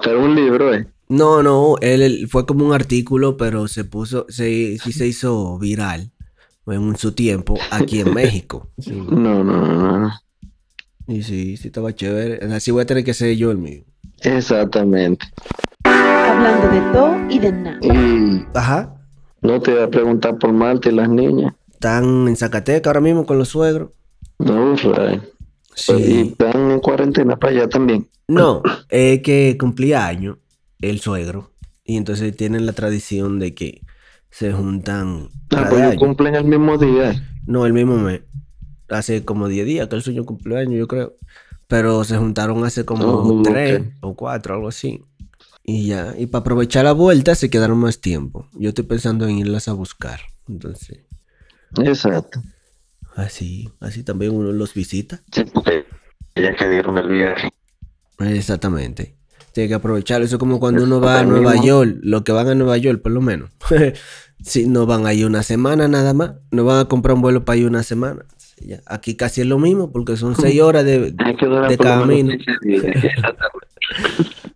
[0.04, 0.88] Pero un libro, ¿eh?
[1.10, 6.12] No, no, él, fue como un artículo, pero se puso, se, sí se hizo viral
[6.71, 8.69] en su tiempo aquí en México.
[8.88, 10.12] No, no, no, no.
[11.08, 12.45] Y sí, sí estaba chévere.
[12.53, 13.84] Así voy a tener que ser yo el mío.
[14.21, 15.25] Exactamente.
[15.84, 18.51] Hablando de todo y de nada.
[18.53, 18.95] Ajá.
[19.41, 21.53] No te voy a preguntar por Marta y las niñas.
[21.71, 23.91] Están en Zacatecas ahora mismo con los suegros.
[24.38, 25.21] No, Fray.
[25.73, 25.93] Sí.
[25.93, 28.08] ¿Y están en cuarentena para allá también?
[28.27, 30.38] No, es que cumplía año
[30.82, 31.51] el suegro.
[31.84, 33.82] Y entonces tienen la tradición de que
[34.29, 35.29] se juntan.
[35.51, 37.13] Ah, pues cumplen el mismo día.
[37.45, 38.21] No, el mismo mes.
[38.89, 41.15] Hace como 10 días que el suyo cumpleaños, yo creo.
[41.67, 45.03] Pero se juntaron hace como oh, tres o cuatro, algo así.
[45.63, 48.47] Y ya, y para aprovechar la vuelta se quedaron más tiempo.
[48.53, 50.19] Yo estoy pensando en irlas a buscar.
[50.47, 51.01] Entonces.
[51.77, 52.41] Exacto.
[53.15, 55.21] Así, así también uno los visita.
[55.31, 55.85] Sí, porque
[56.35, 57.49] ya que dieron el viaje.
[58.19, 59.18] Exactamente.
[59.53, 60.21] Tiene que aprovechar.
[60.21, 63.01] Eso es como cuando uno va a Nueva York, lo que van a Nueva York,
[63.01, 63.49] por lo menos.
[64.41, 67.57] si no van ahí una semana nada más, no van a comprar un vuelo para
[67.57, 68.25] ir una semana.
[68.85, 72.33] Aquí casi es lo mismo porque son seis horas de, de camino.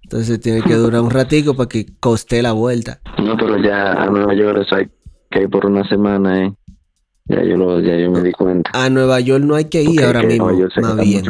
[0.03, 2.99] Entonces tiene que durar un ratico para que coste la vuelta.
[3.17, 4.89] No, pero ya a Nueva York eso hay
[5.32, 6.53] que ir por una semana, ¿eh?
[7.25, 8.69] Ya yo, lo, ya yo me di cuenta.
[8.73, 10.51] A Nueva York no hay que ir ahora mismo.
[10.82, 11.23] Más bien.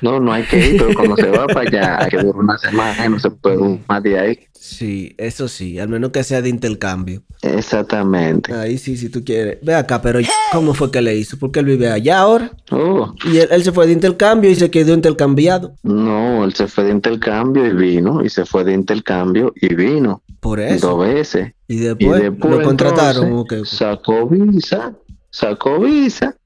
[0.00, 2.58] No, no hay que ir, pero cuando se va para allá, hay que durar una
[2.58, 4.38] semana, no se puede más de ahí.
[4.52, 7.22] Sí, eso sí, al menos que sea de intercambio.
[7.42, 8.52] Exactamente.
[8.52, 9.58] Ahí sí, si tú quieres.
[9.62, 10.18] Ve acá, pero
[10.52, 11.38] ¿cómo fue que le hizo?
[11.38, 12.52] Porque él vive allá ahora.
[12.70, 13.14] Oh.
[13.24, 15.74] Y él, se fue de intercambio y se quedó intercambiado.
[15.82, 20.22] No, él se fue de intercambio y vino, y se fue de intercambio y vino.
[20.40, 20.88] Por eso.
[20.88, 21.52] Dos veces.
[21.68, 23.46] Y después, lo contrataron.
[23.64, 24.92] Sacó visa,
[25.30, 26.36] sacó visa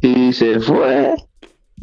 [0.00, 1.14] y se fue.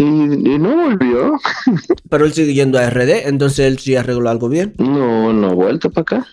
[0.02, 1.40] Y, no volvió.
[2.10, 4.74] Pero él sigue yendo a RD, entonces él sí arregló algo bien.
[4.80, 6.28] No, no ha vuelto para acá.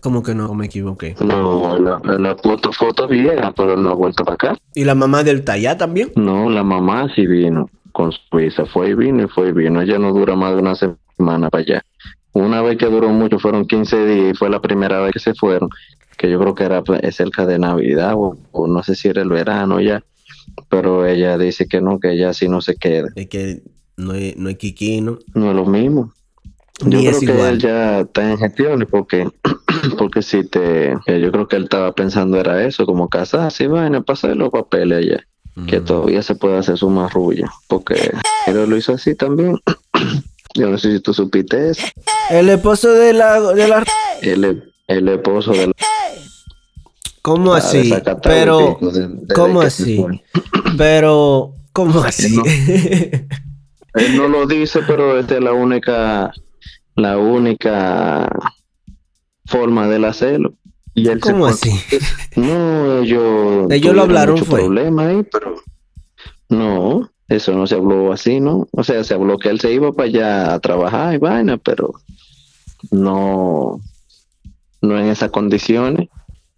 [0.00, 1.16] ¿Cómo que no me equivoqué?
[1.24, 4.58] No, la, la foto, foto vieja, pero no ha vuelto para acá.
[4.74, 6.12] ¿Y la mamá del Tallá también?
[6.14, 8.66] No, la mamá sí vino con su visa.
[8.66, 9.80] Fue y vino y fue y vino.
[9.80, 11.82] Ella no dura más de una semana para allá.
[12.34, 15.34] Una vez que duró mucho, fueron 15 días y fue la primera vez que se
[15.34, 15.70] fueron.
[16.18, 19.22] Que yo creo que era pues, cerca de Navidad o, o no sé si era
[19.22, 20.04] el verano ya
[20.68, 23.08] pero ella dice que no, que ella sí no se queda.
[23.16, 23.62] Es que
[23.96, 25.18] no es, no es Kiki, ¿no?
[25.34, 26.12] No es lo mismo.
[26.80, 27.48] Yo Ni creo que igual.
[27.54, 29.28] él ya está en gestiones porque,
[29.98, 33.66] porque si te, que yo creo que él estaba pensando era eso, como casarse y
[33.68, 35.24] vaina, pasar los papeles allá,
[35.68, 35.84] que Mm.
[35.84, 37.94] todavía se puede hacer su marrulla, porque
[38.48, 39.56] él lo hizo así también.
[40.54, 41.86] yo no sé si tú supiste eso.
[42.30, 43.84] El esposo de la, de la...
[44.22, 45.72] El, el esposo de la
[47.24, 47.90] ¿Cómo así?
[48.22, 49.98] Pero, de- de- ¿cómo de así?
[50.76, 52.36] pero, ¿cómo así?
[52.36, 52.42] no.
[53.94, 56.30] Él no lo dice, pero esta es la única,
[56.96, 58.28] la única
[59.46, 60.52] forma de hacerlo.
[60.92, 61.70] Y él ¿Cómo así?
[62.36, 63.70] No, ellos.
[63.70, 64.60] Ellos lo hablaron, fue.
[64.60, 65.54] problema ahí, pero
[66.50, 68.68] no, eso no se habló así, ¿no?
[68.72, 71.94] O sea, se habló que él se iba para allá a trabajar y vaina, pero
[72.90, 73.80] no,
[74.82, 76.10] no en esas condiciones.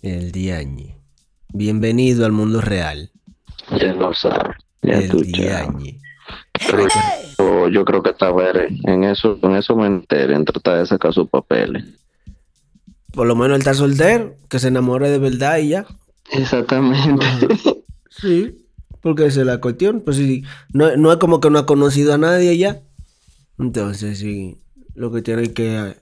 [0.07, 0.97] El diañe.
[1.53, 3.11] Bienvenido al mundo real.
[3.77, 4.57] Ya lo sabes.
[4.81, 5.63] Ya El tú ya.
[5.67, 5.99] diañe.
[6.71, 6.87] Pero
[7.39, 11.13] yo, yo creo que estaba en eso, en eso me enteré, en tratar de sacar
[11.13, 11.85] sus papeles.
[13.11, 15.87] Por lo menos él está soltero, que se enamore de verdad y ya.
[16.33, 17.27] Exactamente.
[18.09, 18.65] Sí,
[19.03, 20.01] porque esa es la cuestión.
[20.03, 20.43] Pues sí,
[20.73, 22.81] no, no es como que no ha conocido a nadie ya.
[23.59, 24.57] Entonces, sí,
[24.95, 25.97] lo que tiene que.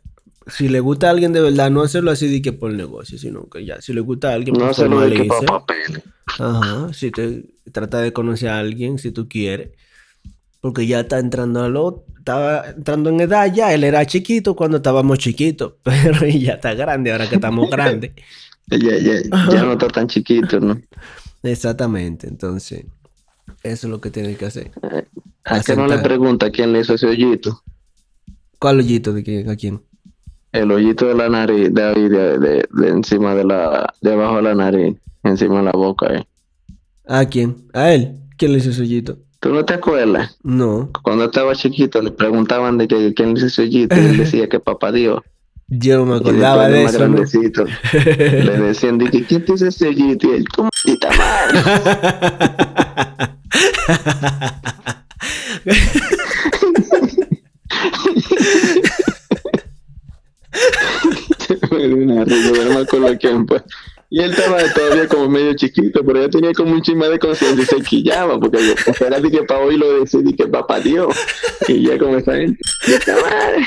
[0.47, 3.49] Si le gusta a alguien de verdad, no hacerlo así de que por negocio, sino
[3.49, 6.03] que ya, si le gusta a alguien, No pues se lo de que para papeles.
[6.39, 9.71] Ajá, si te trata de conocer a alguien, si tú quieres.
[10.61, 14.79] Porque ya está entrando a lo, estaba entrando en edad ya, él era chiquito cuando
[14.79, 18.13] estábamos chiquitos, pero ya está grande ahora que estamos grandes.
[18.67, 19.21] Ya, ya,
[19.53, 20.81] ya no está tan chiquito, ¿no?
[21.43, 22.87] Exactamente, entonces,
[23.63, 24.71] eso es lo que tienes que hacer.
[25.45, 27.63] ¿A qué no le pregunta quién le hizo ese hoyito?
[28.59, 29.51] ¿Cuál hoyito de quién?
[29.51, 29.83] ¿A quién?
[30.55, 34.43] El hoyito de la nariz, de ahí, de, de, de encima de la, debajo de
[34.43, 36.25] la nariz, encima de la boca, eh.
[37.09, 37.57] ¿A quién?
[37.73, 38.21] ¿A él?
[38.39, 39.19] ¿Quién le hizo ese hoyito?
[39.41, 40.39] ¿Tú no te acuerdas?
[40.45, 44.17] No, Cuando estaba chiquito le preguntaban de que quién le hizo ese hoyito y él
[44.17, 45.23] decía que papá Dios.
[45.67, 47.09] yo no me acordaba de eso.
[47.09, 47.25] ¿no?
[47.25, 51.59] le decían de que quién te hizo ese hoyito y él, tu maldita madre.
[61.71, 62.25] Una.
[64.11, 67.63] Y él estaba todavía como medio chiquito, pero ya tenía como un chisme de conciencia
[67.63, 70.81] y se quillaba, porque yo era de que para hoy lo decía y que papá
[70.81, 71.17] Dios.
[71.67, 72.61] Y ya como esa gente.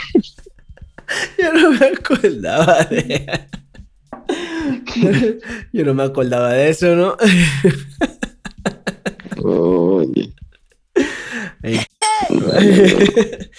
[1.38, 3.48] Yo no me acordaba de
[5.74, 7.16] Yo no me acordaba de eso, ¿no?
[9.42, 10.34] Oye,
[12.30, 13.50] Ey,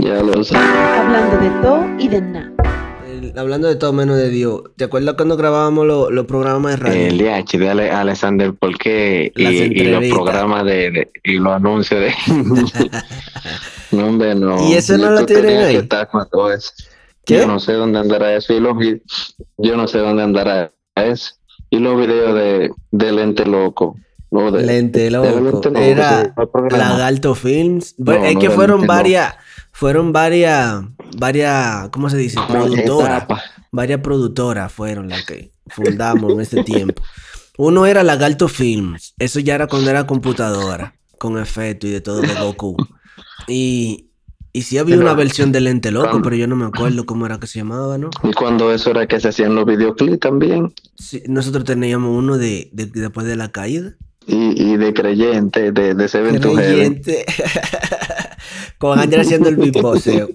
[0.00, 0.68] ya lo sabes.
[0.98, 2.52] Hablando de todo y de nada.
[3.36, 7.06] hablando de todo menos de Dios, ¿te acuerdas cuando grabábamos lo- los programas de radio?
[7.06, 9.32] El DH de Ale- Alexander, ¿por qué?
[9.36, 12.14] Y, y los programas de, de- y los anuncios de.
[13.92, 14.68] no, hombre, no.
[14.68, 15.74] ¿Y eso no lo tienen ahí?
[15.74, 16.72] que estar con todo eso.
[17.24, 17.38] ¿Qué?
[17.38, 18.52] Yo no sé dónde andará eso.
[18.54, 18.76] Y los
[19.58, 21.32] yo no sé dónde andará eso.
[21.70, 23.96] Y los videos de, de Lente Loco.
[24.30, 25.60] De- Lente loco.
[25.76, 26.34] Era.
[26.70, 27.94] Lagarto Films.
[27.98, 29.34] Bueno, No, es que fueron varias,
[29.72, 30.82] fueron varias,
[31.18, 32.38] varias, ¿cómo se dice?
[32.48, 33.26] Productoras.
[33.72, 37.02] Varias productoras fueron las que fundamos en ese tiempo.
[37.58, 39.14] Uno era Lagarto Films.
[39.18, 40.94] Eso ya era cuando era computadora.
[41.18, 42.76] Con efecto y de todo de Goku.
[43.48, 44.10] Y,
[44.52, 47.38] y sí había una versión de Lente Loco, pero yo no me acuerdo cómo era
[47.40, 48.10] que se llamaba, ¿no?
[48.22, 50.72] Y cuando eso era que se hacían los videoclips también.
[50.96, 53.94] Sí, nosotros teníamos uno de, de- después de la caída.
[54.26, 56.54] Y, y de creyente, de, de Seven to.
[56.54, 57.24] Creyente.
[58.78, 60.28] Con Ángel haciendo el beatboxeo.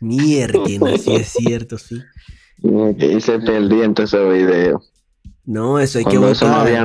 [0.00, 0.64] Mierda,
[0.98, 2.00] sí es cierto, sí.
[2.62, 4.82] Y se perdía en ese video.
[5.46, 6.84] No, eso hay que eso no había.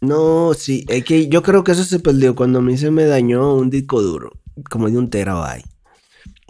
[0.00, 3.04] No, sí, es que yo creo que eso se perdió cuando a mí se me
[3.04, 4.32] dañó un disco duro,
[4.70, 5.66] como de un terabyte,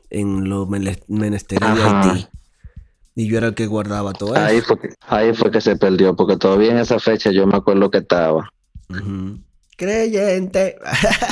[0.09, 1.83] en los menesteres de.
[1.83, 2.27] Haití.
[3.15, 4.43] Y yo era el que guardaba todo eso.
[4.43, 7.57] Ahí fue, que, ahí fue que se perdió, porque todavía en esa fecha yo me
[7.57, 8.51] acuerdo que estaba.
[9.77, 10.77] Creyente.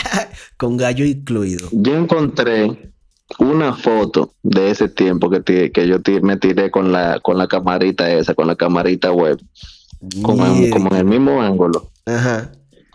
[0.57, 1.69] Con gallo incluido.
[1.73, 2.91] Yo encontré
[3.39, 8.11] una foto de ese tiempo que, que yo me tiré con la, con la camarita
[8.11, 9.41] esa, con la camarita web,
[10.23, 11.91] como en, como en el mismo ángulo.
[12.07, 12.51] Ajá.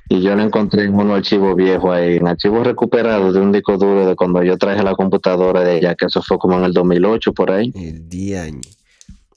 [0.07, 3.77] Y yo la encontré en un archivo viejo ahí, en archivos recuperados de un disco
[3.77, 6.73] duro de cuando yo traje la computadora de ella, que eso fue como en el
[6.73, 7.71] 2008 por ahí.
[7.73, 8.61] El diaño.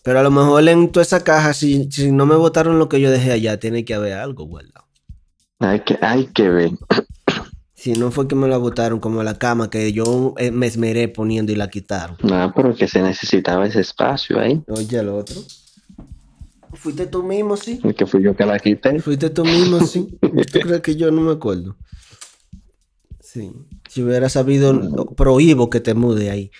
[0.02, 3.00] Pero a lo mejor en toda esa caja, si, si no me botaron lo que
[3.00, 4.87] yo dejé allá, tiene que haber algo guardado.
[5.60, 6.70] Hay que, hay que ver.
[7.74, 11.08] Si no fue que me la botaron como la cama que yo eh, me esmeré
[11.08, 12.16] poniendo y la quitaron.
[12.22, 14.62] Nada, pero que se necesitaba ese espacio ahí.
[14.68, 15.36] Oye, el otro.
[16.74, 17.80] Fuiste tú mismo, sí.
[17.82, 18.98] Y que fui yo que la quité.
[19.00, 20.18] Fuiste tú mismo, sí.
[20.20, 21.76] ¿Tú crees que yo no me acuerdo?
[23.20, 23.52] Sí.
[23.88, 26.50] Si hubiera sabido, prohíbo que te mude ahí.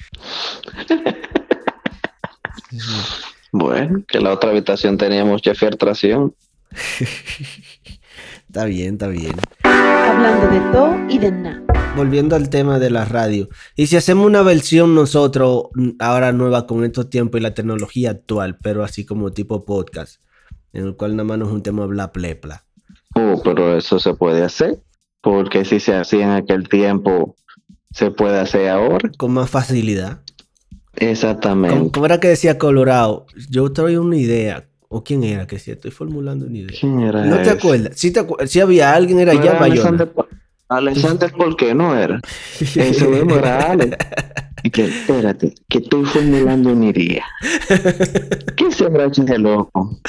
[3.50, 6.34] Bueno, que la otra habitación tenía mucha filtración.
[8.48, 9.34] está bien, está bien.
[9.62, 11.62] Hablando de todo y de nada.
[11.96, 13.48] Volviendo al tema de la radio.
[13.76, 15.64] Y si hacemos una versión nosotros,
[15.98, 20.22] ahora nueva con estos tiempos y la tecnología actual, pero así como tipo podcast,
[20.72, 22.64] en el cual nada más nos juntemos a hablar plepla.
[23.14, 24.78] Oh, pero eso se puede hacer.
[25.20, 27.37] Porque si se hacía en aquel tiempo,
[27.92, 29.11] se puede hacer ahora.
[29.18, 30.20] Con más facilidad.
[30.94, 31.90] Exactamente.
[31.92, 33.26] ¿Cómo, era que decía Colorado?
[33.50, 34.67] Yo traigo una idea.
[34.90, 35.70] ¿O quién era que sí?
[35.70, 36.77] Estoy formulando una idea.
[36.79, 37.92] ¿Quién era ¿No te acuerdas?
[37.98, 39.64] Si te acu- si había alguien, era No ya era.
[39.64, 40.27] Alexander, Po-
[40.70, 42.20] Alexander, ¿por qué no era?
[42.61, 43.96] Ese mismo era Alex.
[44.72, 47.24] Que, espérate, que estoy formulando una idea.
[48.57, 50.01] ¿Qué se habrá hecho ese loco?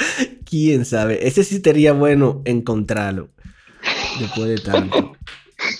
[0.44, 1.26] ¿Quién sabe?
[1.26, 3.28] Ese sí sería bueno encontrarlo.
[4.18, 5.12] Después de tanto.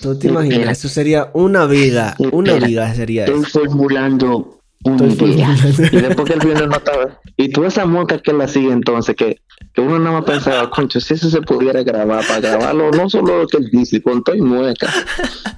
[0.00, 0.78] ¿Tú te imaginas?
[0.78, 2.14] Eso sería una viga.
[2.32, 3.60] Una viga sería Estoy eso.
[3.60, 5.54] formulando Estoy idea.
[5.56, 5.96] formulando.
[5.96, 7.20] Y después que el viernes no estaba.
[7.36, 9.40] Y tú esa monta que la sigue entonces, que,
[9.74, 13.42] que uno nada más pensaba, concho, si eso se pudiera grabar, para grabarlo, no solo
[13.42, 14.88] lo que él dice, con todo y mueca.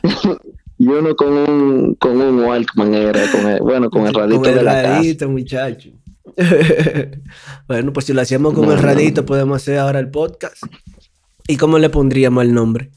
[0.79, 4.51] y uno con un, con un Walkman era, con el, bueno, con el radito Con
[4.51, 4.95] el de la casa.
[4.97, 5.91] radito, muchacho.
[7.69, 10.63] bueno, pues si lo hacíamos con el radito, podemos hacer ahora el podcast.
[11.47, 12.91] ¿Y cómo le pondríamos el nombre?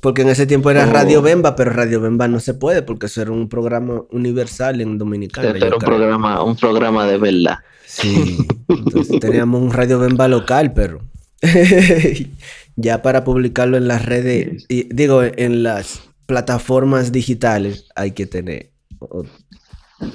[0.00, 0.90] Porque en ese tiempo era Oh.
[0.92, 4.96] Radio Bemba, pero Radio Bemba no se puede porque eso era un programa universal en
[4.98, 5.50] Dominicana.
[5.50, 5.78] Era un creo.
[5.78, 7.58] programa, un programa de verdad.
[7.86, 11.00] Sí, entonces teníamos un Radio Bemba local, pero
[12.76, 18.70] ya para publicarlo en las redes, y, digo, en las plataformas digitales hay que tener
[19.00, 19.24] o-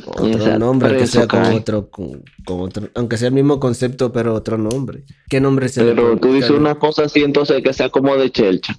[0.07, 3.33] otro Exacto, nombre, pero que eso sea con otro, con, con otro, aunque sea el
[3.35, 5.03] mismo concepto, pero otro nombre.
[5.29, 8.75] ¿Qué nombre se Pero tú dices una cosa así, entonces que sea como de chelcha.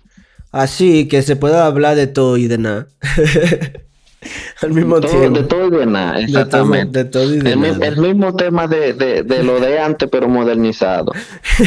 [0.62, 2.88] Así, que se pueda hablar de todo y de nada.
[4.62, 5.38] Al mismo Todo- tiempo.
[5.38, 6.98] de todo y de nada, De todo- exactamente.
[6.98, 7.86] de todo y de el, nada.
[7.86, 11.12] el mismo tema de, de, lo de antes, pero modernizado.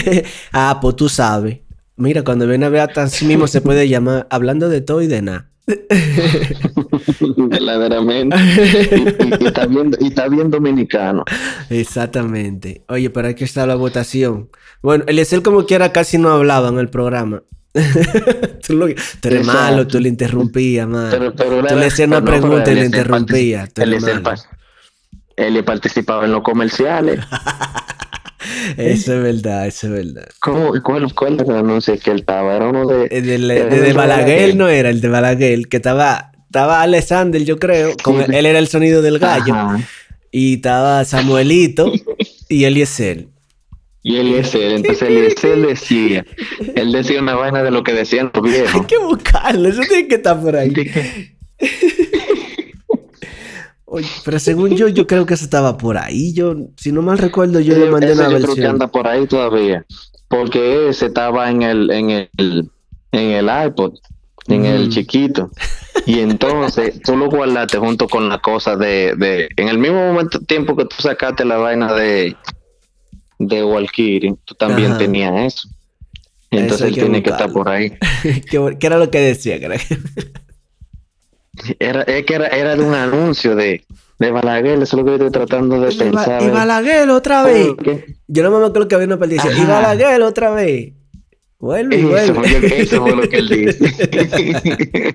[0.52, 1.60] ah, pues tú sabes.
[1.96, 5.08] Mira, cuando viene a ver hasta así mismo se puede llamar hablando de todo y
[5.08, 5.50] de nada.
[7.38, 8.36] Verdaderamente.
[8.38, 11.24] y, y- y está bien, y está bien dominicano.
[11.70, 12.84] Exactamente.
[12.90, 14.50] Oye, pero aquí está la votación.
[14.82, 17.44] Bueno, Eliezer como quiera casi no hablaba en el programa.
[18.66, 19.62] tú, lo- tú eres Exacto.
[19.62, 21.08] malo, tú le interrumpías, man.
[21.12, 23.70] Pero, pero tú le hacías una no, pregunta y le interrumpías.
[23.78, 23.94] Él
[25.38, 27.20] él participaba en los comerciales.
[28.78, 30.28] Eso es verdad, eso es verdad.
[30.40, 32.56] ¿Cómo, cuál, ¿Cuál era el anuncio que él estaba?
[32.56, 33.06] Era uno de...
[33.08, 37.96] El de, de Balaguer no era el de Balaguer, que estaba, estaba Alexander, yo creo.
[38.02, 39.54] Con él era el sonido del gallo.
[39.54, 39.80] Ajá.
[40.32, 41.92] Y estaba Samuelito
[42.50, 43.28] y Eliezer.
[44.02, 46.26] Y Eliezer, entonces Eliezer decía,
[46.76, 48.86] él decía una vaina de lo que decían los Hay viejos.
[48.86, 50.74] que buscarlo, eso tiene que estar por ahí.
[53.92, 56.32] Oye, pero según yo, yo creo que eso estaba por ahí.
[56.34, 58.72] Yo, si no mal recuerdo, yo le mandé una yo creo que versión.
[58.72, 59.84] anda por ahí todavía.
[60.28, 62.30] Porque ese estaba en el, en el,
[63.12, 63.96] en el iPod,
[64.48, 64.90] en el Mm.
[64.92, 65.50] chiquito.
[66.06, 70.40] Y entonces tú lo guardaste junto con la cosa de, de, en el mismo momento
[70.40, 72.36] tiempo que tú sacaste la vaina de,
[73.40, 74.98] de Walkyrie, tú también Ajá.
[75.00, 75.70] tenías eso.
[76.52, 77.94] Entonces él tiene que estar por ahí.
[78.50, 79.60] ¿Qué, qué era lo que decía?
[79.60, 79.82] crack?
[81.80, 83.84] Era, es que era, era de un anuncio de,
[84.18, 86.42] de Balaguer, eso es lo que yo estoy tratando de Y, pensar.
[86.42, 86.50] y ¿eh?
[86.50, 87.68] Balaguer otra vez.
[88.28, 89.66] Yo no me acuerdo que había una parte y.
[89.66, 90.94] Balaguer otra vez.
[91.60, 92.82] Vuelve, y vuelve.
[92.82, 95.14] eso fue lo que él dice.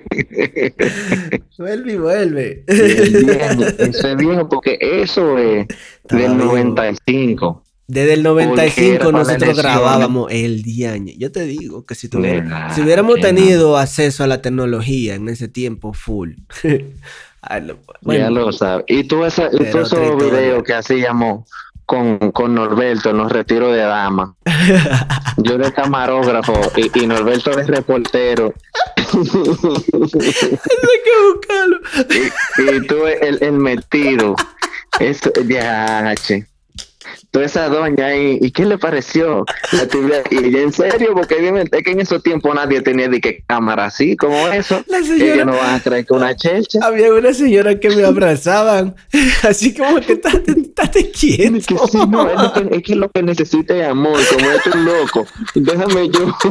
[1.59, 2.65] vuelve y vuelve.
[2.67, 5.67] Eso es viejo porque eso es
[6.03, 6.53] Estaba del viejo.
[6.53, 7.64] 95.
[7.87, 11.13] Desde el Porque 95 era para nosotros grabábamos el diaño.
[11.19, 15.29] Yo te digo que si, tuviera- Verdad, si hubiéramos tenido acceso a la tecnología en
[15.29, 16.33] ese tiempo full.
[17.43, 18.85] Ay, lo- bueno, ya lo sabes.
[18.89, 21.47] Y tú, esa, y tú esos videos que hacíamos
[21.85, 24.35] con, con Norberto en los retiros de dama.
[25.37, 28.55] Yo de camarógrafo y, y Norberto de reportero.
[28.97, 29.23] hay
[31.05, 31.81] que buscarlo.
[32.09, 34.35] y, y tú el, el metido.
[35.01, 36.47] Eso, ya, che.
[37.35, 39.45] Toda esa doña ¿y qué le pareció?
[39.73, 39.89] La?
[40.31, 43.87] Y en serio, porque dime, es que en esos tiempos nadie tenía de que cámara
[43.87, 44.85] así como eso.
[44.87, 46.79] La señora- Ellos no van a creer que una chelcha.
[46.81, 48.95] Había una señora que me abrazaban,
[49.43, 51.59] así como que estate, estate Es quieto.
[51.67, 54.67] que sí, no, es, lo que, es que lo que necesita es amor, como es
[54.73, 55.27] un loco.
[55.57, 56.33] Déjame yo.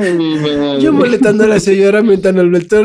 [0.00, 0.78] Ay.
[0.80, 2.82] Yo molestando a la señora mientras Norberto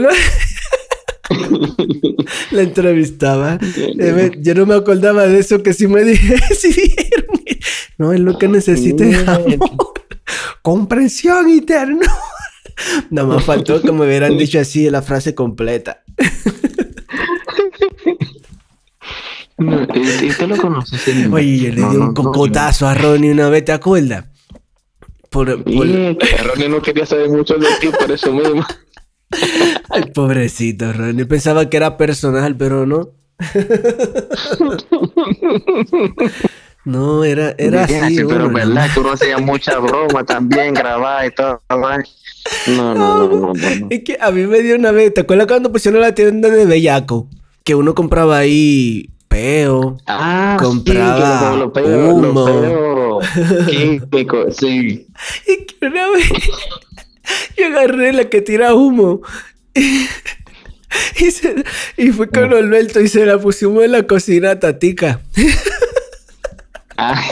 [2.51, 3.59] la, entrevistaba.
[3.75, 7.25] Eh, Yo no me acordaba de eso que sí me dije, sí dijeron.
[7.97, 9.59] No, es lo que necesita es amor.
[10.61, 12.11] comprensión y ternura.
[13.09, 16.03] Nada más faltó que me hubieran dicho así la frase completa.
[19.57, 21.01] No, ¿y, y tú lo conoces?
[21.32, 24.25] Oye, yo le No, di un no, cocotazo a Ronnie una vez, ¿te acuerdas?
[25.32, 26.13] Por, por- Y
[26.43, 28.63] Ronnie no quería saber mucho de ti por eso mismo.
[29.89, 31.25] Ay, pobrecito Ronnie.
[31.25, 33.09] Pensaba que era personal, pero no.
[36.86, 38.15] No, era, era Dije, así.
[38.17, 41.59] sí, pero verdad que uno hacía mucha broma también, grabar y todo.
[41.69, 43.88] No, no, no, no, no, no.
[43.89, 46.65] Es que a mí me dio una vez, ¿te acuerdas cuando pusieron la tienda de
[46.65, 47.28] Bellaco?
[47.65, 52.47] Que uno compraba ahí peo, Ah, Compraba sí, lo peo, humo.
[52.47, 55.07] lo peo químico, sí.
[55.45, 56.30] y que una vez
[57.57, 59.21] yo agarré la que tira humo
[59.75, 61.63] y, se-
[61.97, 65.21] y fue con Alberto y se la pusimos en la cocina a Tatica.
[66.97, 67.21] Ah,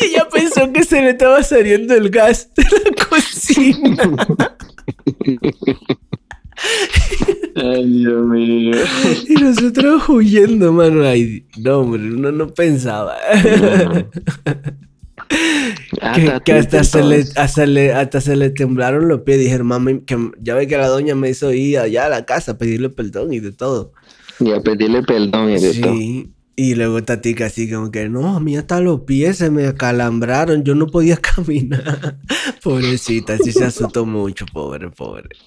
[0.00, 4.10] Y ella pensó que se le estaba saliendo el gas de la cocina.
[7.56, 8.76] ay, Dios mío.
[9.28, 11.04] Y nosotros huyendo, mano.
[11.04, 13.16] Ay, no, hombre, uno no pensaba.
[15.30, 19.38] Que, que hasta, se le, hasta, le, hasta se le temblaron los pies.
[19.38, 22.52] Dijeron, mami, que ya ve que la doña me hizo ir allá a la casa
[22.52, 23.92] a pedirle perdón y de todo.
[24.40, 25.92] Y a pedirle perdón y de todo.
[25.94, 26.32] Sí.
[26.56, 30.62] Y luego Tatica así como que, no, a mí hasta los pies se me acalambraron,
[30.62, 32.18] yo no podía caminar.
[32.62, 35.30] Pobrecita, sí se asustó mucho, pobre, pobre.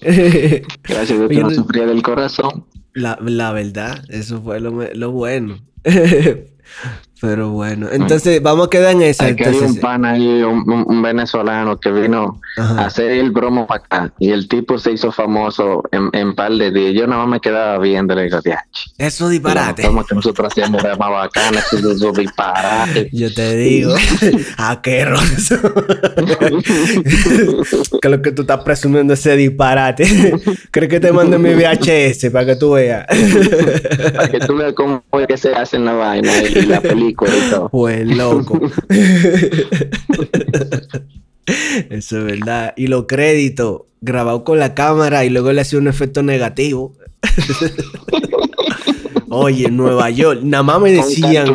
[0.82, 2.64] Gracias a que no sufría del corazón.
[2.94, 5.58] La, la verdad, eso fue lo, lo bueno.
[7.26, 9.24] Pero bueno, entonces vamos a quedar en esa.
[9.24, 12.84] Hay que Entonces, un pan ahí, un, un- venezolano que vino a Ajá.
[12.86, 14.12] hacer el bromo para acá.
[14.18, 16.92] Y el tipo se hizo famoso en, en par de días.
[16.94, 19.82] Yo nada más me quedaba viendo, le digo, "Diach, Eso disparate.
[19.84, 23.08] forma que nosotros hacíamos más bacana, eso es esos disparates.
[23.12, 23.94] Yo te digo,
[24.58, 25.56] asqueroso.
[28.02, 30.04] que lo que tú estás presumiendo ese disparate.
[30.70, 33.06] ¿Crees que te mando mi VHS para que tú veas?
[34.14, 37.13] Para que tú veas cómo es que se hacen la vaina y la película
[37.70, 38.60] Pues loco.
[41.90, 42.72] Eso es verdad.
[42.76, 46.94] Y los créditos grabados con la cámara y luego le hacía un efecto negativo.
[49.28, 51.46] Oye, en Nueva York, nada más me decían,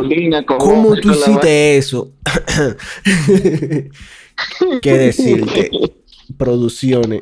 [0.46, 2.12] con ¿cómo tú hiciste eso?
[4.82, 5.72] ¿Qué decirte?
[6.38, 7.22] Producciones.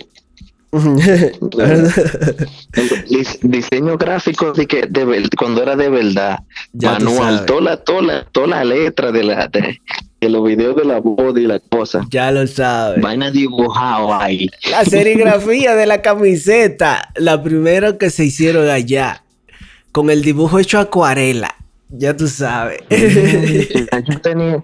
[3.42, 6.40] diseño gráfico de que de cuando era de verdad.
[6.74, 9.80] Ya manual, toda la, toda la, toda la letra de la de,
[10.20, 12.06] de los videos de la voz y la cosa.
[12.10, 13.02] ya lo sabes.
[13.02, 14.50] Vaina dibujado ahí.
[14.70, 19.24] La serigrafía de la camiseta, la primera que se hicieron allá,
[19.92, 21.56] con el dibujo hecho acuarela,
[21.90, 22.82] ya tú sabes.
[22.90, 24.64] Yo tenía.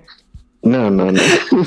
[0.63, 1.19] No, no, no.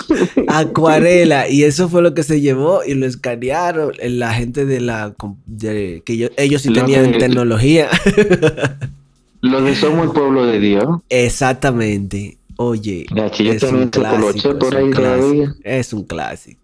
[0.49, 4.81] acuarela, y eso fue lo que se llevó y lo escanearon eh, la gente de
[4.81, 5.15] la
[5.47, 7.89] de- que yo- ellos sí Lo tenían que- tecnología.
[9.43, 11.01] Lo de Somos el Pueblo de Dios.
[11.11, 12.39] Exactamente.
[12.57, 13.05] Oye,
[13.39, 16.61] es un clásico, por es un clásico, es un clásico.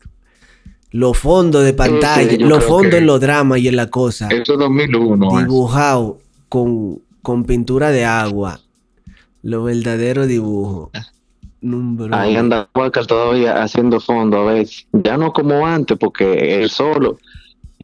[0.90, 4.28] Los fondos de pantalla, los fondos en los dramas y en la cosa.
[4.28, 5.38] Eso es 2001.
[5.38, 5.42] ¿eh?
[5.44, 6.18] dibujado
[6.48, 8.60] con, con pintura de agua.
[9.42, 10.90] Lo verdadero dibujo.
[11.62, 12.14] Número.
[12.14, 14.86] Ahí anda Walker todavía haciendo fondo a veces.
[14.92, 17.18] Ya no como antes, porque él solo.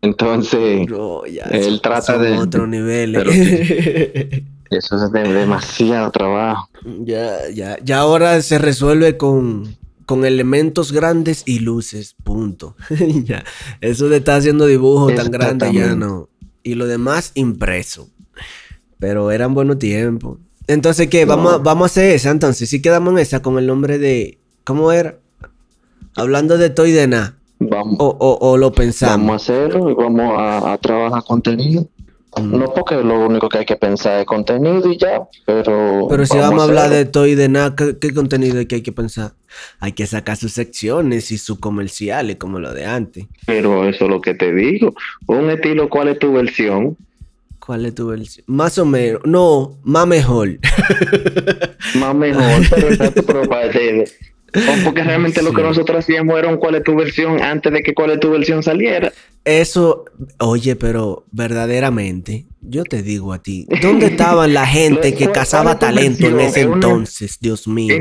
[0.03, 3.13] Entonces, No, ya, él trata de- otro nivel.
[3.15, 3.31] pero
[4.71, 6.69] eso es de demasiado trabajo.
[7.05, 9.77] ya, ya, ya ahora se resuelve con,
[10.07, 12.15] con elementos grandes y luces.
[12.23, 12.77] Punto.
[13.25, 13.45] ya.
[13.81, 16.29] Eso de estar haciendo dibujos tan grandes ya no.
[16.63, 18.09] Y lo demás impreso.
[18.99, 20.39] Pero eran buenos tiempos.
[20.69, 21.27] Entonces, ¿qué?
[21.27, 21.37] No.
[21.37, 22.69] Vamos, a- vamos a hacer esa entonces.
[22.71, 24.39] Sí quedamos en esa con el nombre de.
[24.65, 25.19] ¿Cómo era?
[26.15, 27.35] Hablando de todo y de nada.
[27.61, 29.43] Vamos, O, o, o lo vamos a pensamos.
[29.43, 31.89] hacerlo y vamos a, a trabajar contenido.
[32.37, 32.57] Mm.
[32.59, 36.07] No porque lo único que hay que pensar es contenido y ya, pero...
[36.09, 36.99] Pero si vamos a hablar hacerlo.
[36.99, 39.33] de todo y de nada, ¿qué, qué contenido hay que hay que pensar?
[39.81, 43.27] Hay que sacar sus secciones y sus comerciales, como lo de antes.
[43.47, 44.93] Pero eso es lo que te digo.
[45.27, 46.97] Un estilo, ¿cuál es tu versión?
[47.69, 48.45] ¿Cuál es tu versión?
[48.47, 49.21] Más o menos.
[49.27, 50.59] No, más mejor.
[51.97, 53.71] Más mejor, pero exacto, pero para
[54.85, 57.93] porque realmente lo que nosotros hacíamos era un cuál es tu versión antes de que
[57.93, 59.13] cuál es tu versión saliera.
[59.45, 60.07] Eso,
[60.39, 65.79] oye, pero verdaderamente, yo te digo a ti, ¿dónde estaban la gente que ¿Cuál- cazaba
[65.79, 67.37] talento en ese una- entonces?
[67.39, 67.97] Dios mío.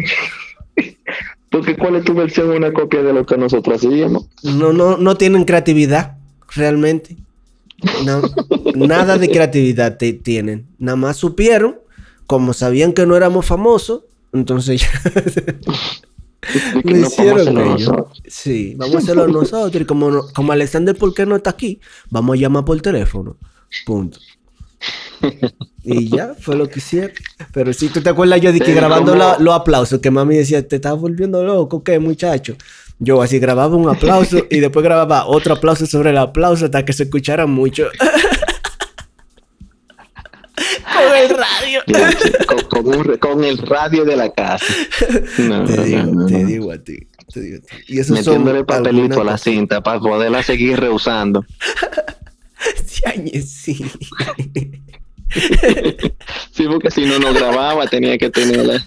[1.51, 4.29] Porque cuál es tu versión una copia de lo que nosotros hacíamos.
[4.43, 6.15] No, no, no tienen creatividad,
[6.55, 7.17] realmente.
[8.05, 8.21] No,
[8.87, 10.67] nada de creatividad te- tienen.
[10.79, 11.77] Nada más supieron,
[12.25, 14.03] como sabían que no éramos famosos,
[14.33, 15.01] entonces ya-
[16.83, 17.91] Lo no hicieron ellos.
[18.27, 19.81] Sí, vamos a hacerlo nosotros.
[19.81, 21.79] Y como, no- como Alexander, ¿por qué no está aquí?
[22.09, 23.37] Vamos a llamar por teléfono.
[23.85, 24.19] Punto.
[25.83, 27.11] Y ya, fue lo que hicieron.
[27.53, 29.23] Pero sí, ¿tú te acuerdas yo de que Pero grabando ¿cómo?
[29.23, 29.99] la- los aplausos?
[29.99, 32.55] Que mami decía, te estás volviendo loco, ¿qué, muchacho?
[32.99, 36.93] Yo así grababa un aplauso y después grababa otro aplauso sobre el aplauso hasta que
[36.93, 37.87] se escuchara mucho.
[40.93, 41.81] Con el radio.
[42.47, 44.65] Con, con un re- con el radio de la casa.
[45.37, 46.47] No, Te no, digo, no, no, te no.
[46.47, 46.97] digo a ti.
[47.31, 47.75] Te digo a ti.
[47.87, 50.79] Y eso son Metiéndole papelito a la cinta para poderla seguir.
[53.05, 53.85] Yañe, sí.
[56.51, 58.83] Sí, porque si no, no grababa, tenía que tener la,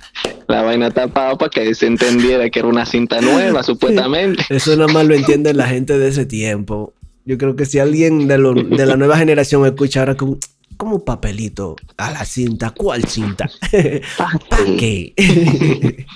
[0.48, 4.44] la vaina tapada para que se entendiera que era una cinta nueva, supuestamente.
[4.48, 6.94] Eso nada más lo entiende la gente de ese tiempo.
[7.24, 10.38] Yo creo que si alguien de, lo- de la nueva generación escucha ahora como,
[10.76, 13.48] como papelito a la cinta, ¿cuál cinta?
[14.48, 15.14] ¿Para qué?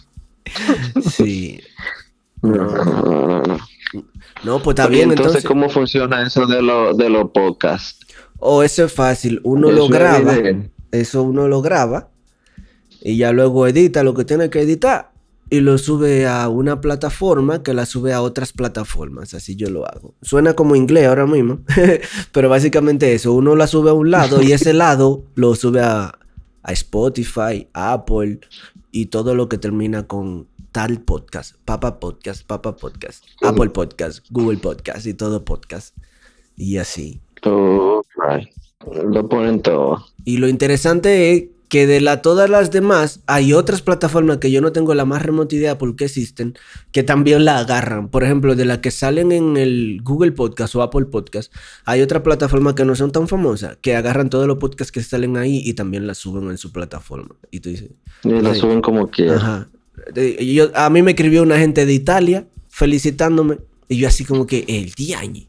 [1.11, 1.61] sí.
[2.43, 3.59] No, no, no, no, no.
[4.43, 5.45] No, pues está bien, entonces, entonces.
[5.49, 8.04] ¿cómo funciona eso de, lo, de los podcasts?
[8.47, 10.37] O eso es fácil, uno lo Eso graba,
[10.91, 12.11] eso uno lo graba
[13.01, 15.13] y ya luego edita lo que tiene que editar
[15.49, 19.87] y lo sube a una plataforma que la sube a otras plataformas, así yo lo
[19.87, 20.15] hago.
[20.21, 21.61] Suena como inglés ahora mismo,
[22.33, 26.19] pero básicamente eso, uno la sube a un lado y ese lado lo sube a,
[26.63, 28.41] a Spotify, Apple
[28.93, 34.59] y todo lo que termina con tal podcast, Papa Podcast, Papa Podcast, Apple Podcast, Google
[34.59, 35.97] Podcast y todo podcast
[36.57, 37.23] y así.
[37.47, 38.03] Oh,
[39.07, 40.05] Lo ponen todo.
[40.25, 44.61] Y lo interesante es que de la, todas las demás hay otras plataformas que yo
[44.61, 46.55] no tengo la más remota idea por qué existen,
[46.93, 48.09] que también la agarran.
[48.09, 51.53] Por ejemplo, de la que salen en el Google Podcast o Apple Podcast,
[51.85, 55.37] hay otra plataforma que no son tan famosas, que agarran todos los podcasts que salen
[55.37, 57.35] ahí y también la suben en su plataforma.
[57.51, 57.91] Y tú dices,
[58.23, 58.61] Y lo Sí.
[58.61, 59.37] suben como quieran.
[59.39, 59.69] ajá.
[60.41, 63.59] Yo- a mí me escribió una gente de Italia felicitándome
[63.89, 65.49] y yo así como que, el diañe.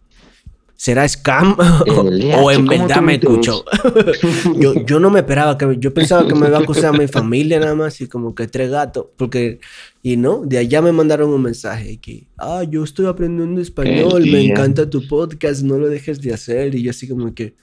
[0.86, 1.58] ¿Será scam?
[2.38, 3.66] O en ¿cómo verdad me me escuchó.
[4.60, 7.08] yo, yo no me esperaba que yo pensaba que me iba a acusar a mi
[7.20, 9.60] familia nada más y como que tres gatos porque
[10.04, 14.46] y no de allá me mandaron un mensaje que ah yo estoy aprendiendo español me
[14.46, 17.56] encanta tu podcast no lo dejes de hacer y yo así como que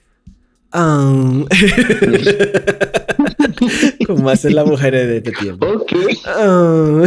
[0.73, 1.15] ah
[4.07, 5.93] como hacen las mujeres de este tiempo Ok.
[6.27, 7.05] Ah.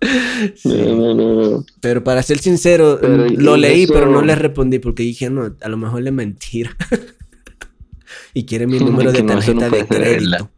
[0.56, 0.68] Sí.
[0.68, 1.64] No, no, no, no.
[1.80, 5.28] Pero para ser sincero, Pero, mm, lo leí, eso- pero no le respondí porque dije,
[5.30, 6.76] no, a lo mejor le mentira.
[8.34, 10.50] y quiere mi número de tarjeta de crédito.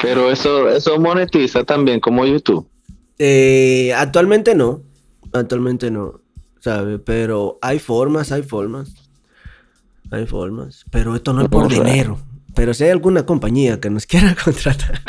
[0.00, 2.68] Pero eso, eso monetiza también como YouTube.
[3.18, 4.82] Eh, actualmente no.
[5.32, 6.20] Actualmente no.
[6.60, 7.00] ¿Sabes?
[7.04, 8.92] Pero hay formas, hay formas.
[10.10, 10.84] Hay formas.
[10.90, 12.18] Pero esto no es por dinero.
[12.54, 15.00] Pero si hay alguna compañía que nos quiera contratar.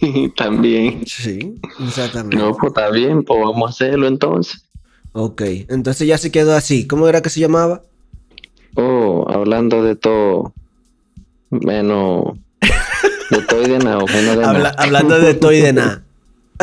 [0.36, 1.04] también.
[1.06, 1.54] Sí,
[1.86, 2.36] exactamente.
[2.36, 4.64] No, pues está bien, pues vamos a hacerlo entonces.
[5.12, 6.86] Ok, entonces ya se quedó así.
[6.86, 7.82] ¿Cómo era que se llamaba?
[8.74, 10.54] Oh, hablando de todo,
[11.50, 12.24] menos
[13.30, 14.74] de todo y de nada, o menos de Habla- nada.
[14.78, 16.02] hablando de todo y de nada.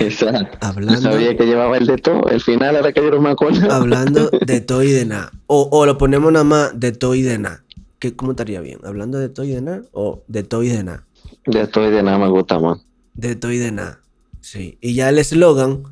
[0.00, 0.58] Exacto.
[0.60, 2.28] Hablando- Yo sabía que llevaba el de todo.
[2.28, 3.70] El final era que yo no me acuerdo.
[3.72, 5.32] Hablando de todo y de nada.
[5.46, 7.62] O, o lo ponemos nada más de todo y de nada.
[8.02, 8.80] ¿Qué, ¿Cómo estaría bien?
[8.82, 9.82] ¿Hablando de todo y de nada?
[9.92, 11.06] O de todo y de nada.
[11.46, 12.80] De todo y de nada me gusta más.
[13.14, 14.00] De todo y de nada.
[14.40, 14.76] Sí.
[14.80, 15.84] Y ya el eslogan,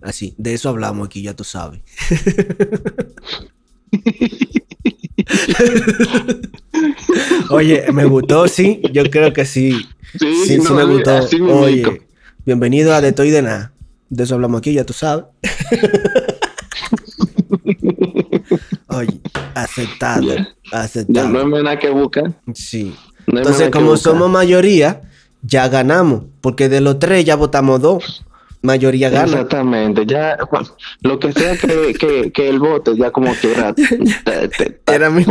[0.00, 1.82] así, de eso hablamos aquí, ya tú sabes.
[7.50, 8.80] Oye, me gustó, sí.
[8.94, 9.72] Yo creo que sí.
[10.18, 11.10] Sí, Sí, sí no, me gustó.
[11.18, 12.02] así me Oye, ubico.
[12.46, 13.74] bienvenido a De todo y de nada.
[14.08, 15.26] De eso hablamos aquí, ya tú sabes.
[18.98, 19.20] Oye,
[19.54, 20.22] aceptado.
[20.34, 21.28] Ya Aceptado.
[21.28, 22.32] no hay nada que buscar.
[22.54, 22.94] Sí.
[23.26, 25.02] No Entonces, que como somos mayoría,
[25.42, 26.24] ya ganamos.
[26.40, 28.24] Porque de los tres ya votamos dos.
[28.60, 29.26] Mayoría gana.
[29.26, 30.66] Exactamente, ya bueno,
[31.02, 35.10] lo que sea que, que, que el voto ya como quiera te- te- te- Era
[35.10, 35.24] mi.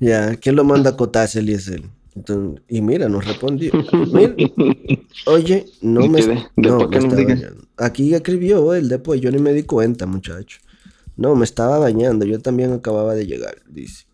[0.00, 1.82] ya, ¿quién lo manda a cotarse, Eliezer?
[2.16, 3.72] Entonces, y mira, nos respondió.
[4.10, 4.34] Mira,
[5.26, 6.22] oye, no ¿Y me.
[6.22, 7.34] de- no, me que nos estaba diga?
[7.34, 7.64] bañando.
[7.76, 10.60] Aquí escribió él después, yo ni me di cuenta, muchacho.
[11.16, 14.06] No, me estaba bañando, yo también acababa de llegar, dice.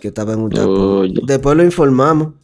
[0.00, 0.76] Que estaba en un tapón.
[0.76, 1.20] Oye.
[1.24, 2.34] Después lo informamos.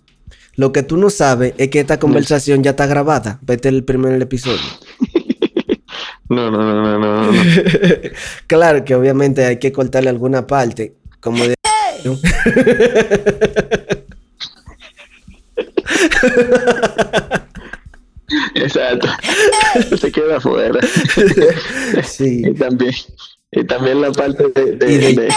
[0.56, 3.38] Lo que tú no sabes es que esta conversación ya está grabada.
[3.42, 4.60] Vete el primer episodio.
[6.26, 7.42] No, no, no, no, no, no.
[8.46, 10.96] claro que obviamente hay que cortarle alguna parte.
[11.20, 11.54] Como de.
[18.54, 19.08] Exacto.
[20.00, 20.80] Se queda afuera.
[22.04, 22.42] sí.
[22.46, 22.94] Y también,
[23.52, 25.28] y también la parte de, de- Y de- de-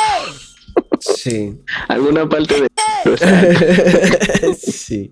[1.00, 1.56] Sí.
[1.88, 2.68] Alguna parte de...
[4.56, 5.12] sí.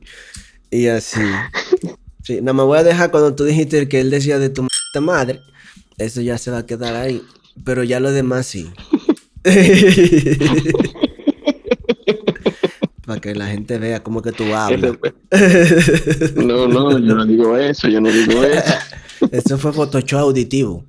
[0.71, 1.21] Y así.
[2.23, 4.67] Sí, nada más voy a dejar cuando tú dijiste que él decía de tu
[5.01, 5.39] madre.
[5.97, 7.21] Eso ya se va a quedar ahí.
[7.63, 8.69] Pero ya lo demás sí.
[13.05, 14.97] Para que la gente vea cómo que tú hablas.
[16.35, 18.73] No, no, yo no digo eso, yo no digo eso.
[19.31, 20.83] Eso fue Photoshop auditivo.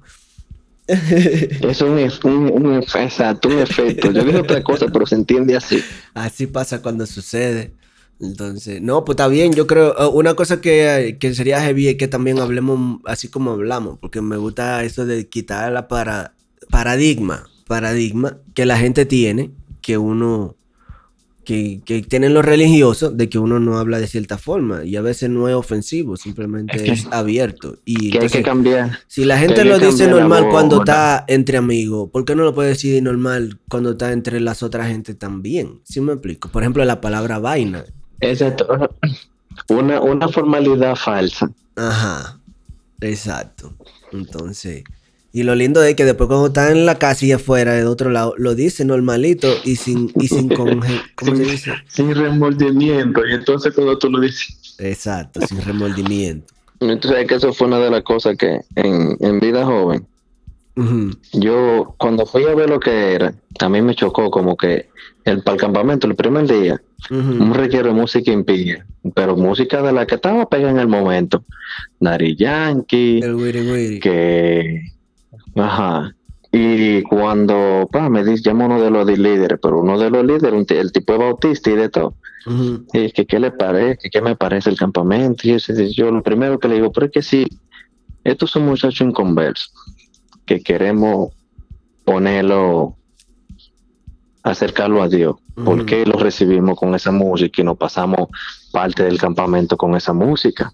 [0.86, 4.10] Eso es un, exacto, un efecto.
[4.10, 5.82] Yo dije otra cosa, pero se entiende así.
[6.14, 7.72] Así pasa cuando sucede.
[8.20, 9.52] Entonces, no, pues está bien.
[9.52, 13.50] Yo creo, eh, una cosa que, que sería heavy es que también hablemos así como
[13.50, 16.34] hablamos, porque me gusta eso de quitar la para,
[16.70, 19.50] paradigma, paradigma que la gente tiene,
[19.82, 20.56] que uno,
[21.46, 25.00] que, que tienen los religiosos, de que uno no habla de cierta forma, y a
[25.00, 27.78] veces no es ofensivo, simplemente es, abierto.
[27.84, 28.98] Y Que hay que cambiar.
[29.06, 32.52] si la gente lo dice normal voz, cuando está entre amigos, ¿por qué no lo
[32.52, 35.80] puede decir normal cuando está entre las otras gente también?
[35.84, 36.48] ¿Sí me explico?
[36.48, 37.84] Por ejemplo, la palabra vaina.
[38.20, 38.66] Exacto.
[39.68, 41.48] Una, una formalidad falsa.
[41.76, 42.40] Ajá.
[43.00, 43.72] Exacto.
[44.12, 44.82] Entonces.
[45.36, 48.08] Y lo lindo es que después cuando está en la casa y afuera, de otro
[48.08, 51.72] lado, lo dice normalito y sin, y sin conge- ¿Cómo se dice?
[51.88, 53.20] Sin remordimiento.
[53.26, 54.76] Y entonces cuando tú lo dices.
[54.78, 56.54] Exacto, sin remordimiento.
[56.80, 60.06] Entonces, que eso fue una de las cosas que en, en vida joven,
[61.34, 64.88] yo cuando fui a ver lo que era, a mí me chocó como que
[65.26, 66.80] el, para el campamento, el primer día,
[67.10, 67.42] ujú.
[67.42, 71.44] un requiere música impía, pero música de la que estaba pegada en el momento.
[72.00, 74.00] Dari Yankee, El wiri wiri.
[74.00, 74.95] que
[75.56, 76.12] ajá
[76.52, 80.64] y cuando pa, me dice llama uno de los líderes pero uno de los líderes
[80.70, 82.14] el tipo es bautista y de todo
[82.46, 86.10] Ujú, y es que qué le parece qué me parece el campamento y ese yo
[86.12, 87.46] lo primero que le digo pero es que sí
[88.22, 89.72] estos son muchachos inconversos
[90.46, 91.30] que queremos
[92.04, 92.96] ponerlo
[94.44, 95.86] acercarlo a Dios ¿por Ujú.
[95.86, 98.28] qué lo recibimos con esa música y nos pasamos
[98.72, 100.70] parte del campamento con esa música?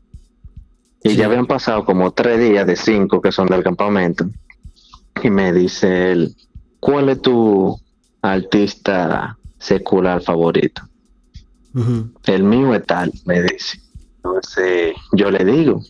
[1.05, 1.17] Y Sí.
[1.17, 4.27] ya habían pasado como tres días de cinco que son del campamento.
[5.23, 6.35] Y me dice él,
[6.81, 7.79] ¿cuál es tu
[8.23, 10.83] artista secular favorito?
[12.25, 13.79] El mío es tal, me dice.
[14.17, 15.81] Entonces yo le digo,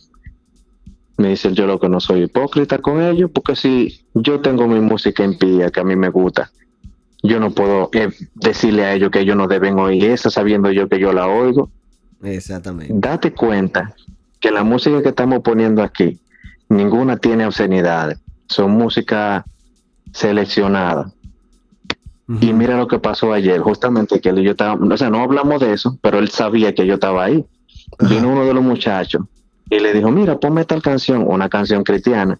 [1.17, 4.79] me dice yo lo que no soy hipócrita con ellos, porque si yo tengo mi
[4.79, 6.51] música impía que a mí me gusta,
[7.23, 10.87] yo no puedo eh, decirle a ellos que ellos no deben oír esa sabiendo yo
[10.89, 11.69] que yo la oigo.
[12.21, 12.93] Exactamente.
[12.95, 13.95] Date cuenta
[14.39, 16.19] que la música que estamos poniendo aquí,
[16.69, 18.19] ninguna tiene obscenidades,
[18.53, 19.45] son música
[20.13, 21.11] seleccionada.
[22.39, 25.21] Y mira lo que pasó ayer, justamente que él y yo estaba, o sea, no
[25.21, 27.45] hablamos de eso, pero él sabía que yo estaba ahí.
[28.09, 29.23] Vino uno de los muchachos
[29.69, 32.39] y le dijo, mira, ponme tal canción, una canción cristiana.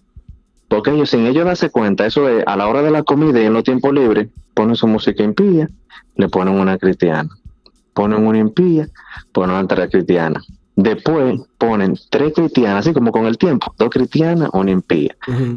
[0.68, 3.44] Porque ellos, sin ellos darse cuenta, eso es a la hora de la comida y
[3.44, 5.68] en los tiempos libres, ponen su música impía,
[6.16, 7.28] le ponen una cristiana.
[7.92, 8.88] Ponen una impía,
[9.32, 10.42] ponen otra cristiana.
[10.76, 15.14] Después ponen tres cristianas, así como con el tiempo, dos cristianas, una impía.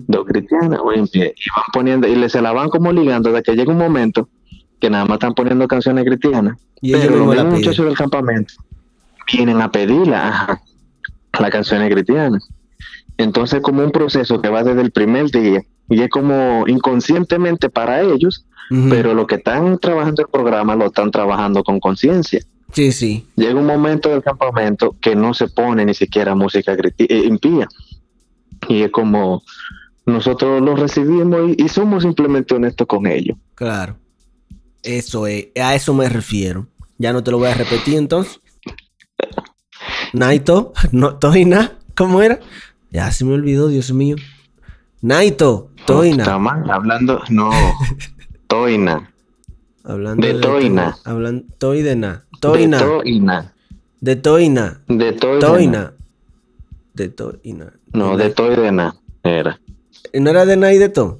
[0.08, 3.42] Dos cristianas en pie y van poniendo y le se la van como ligando de
[3.42, 4.30] que llega un momento
[4.80, 8.54] que nada más están poniendo canciones cristianas Y pero los muchachos del campamento
[9.34, 10.62] vienen a pedirla ajá,
[11.40, 12.48] las canciones cristianas.
[13.18, 18.02] Entonces como un proceso que va desde el primer día y es como inconscientemente para
[18.02, 18.46] ellos
[18.90, 22.42] pero lo que están trabajando el programa lo están trabajando con conciencia
[22.74, 23.28] Sí, sí.
[23.36, 27.68] llega un momento del campamento que no se pone ni siquiera música eh, impía.
[28.68, 29.44] Y es como
[30.06, 33.38] nosotros lo recibimos y, y somos simplemente honestos con ellos.
[33.56, 33.98] Claro.
[34.84, 36.68] Eso es, a eso me refiero.
[36.98, 38.40] Ya no te lo voy a repetir entonces.
[40.14, 42.40] Naito, no, Toina, ¿cómo era?
[42.92, 44.16] Ya se me olvidó, Dios mío.
[45.02, 46.38] Naito, Está Toina.
[46.40, 47.50] mal, hablando, no,
[48.48, 49.12] Toina.
[49.88, 50.98] Hablando de Toina.
[51.06, 52.26] Hablando, Toidena.
[52.32, 52.80] De Toina.
[52.80, 53.54] Toina.
[54.02, 54.82] De Toina.
[54.88, 55.40] De Toina.
[55.40, 55.94] Toina.
[56.94, 57.74] De Toina.
[57.94, 59.60] No, de Toidena era.
[60.14, 61.20] ¿No era de Na y de To?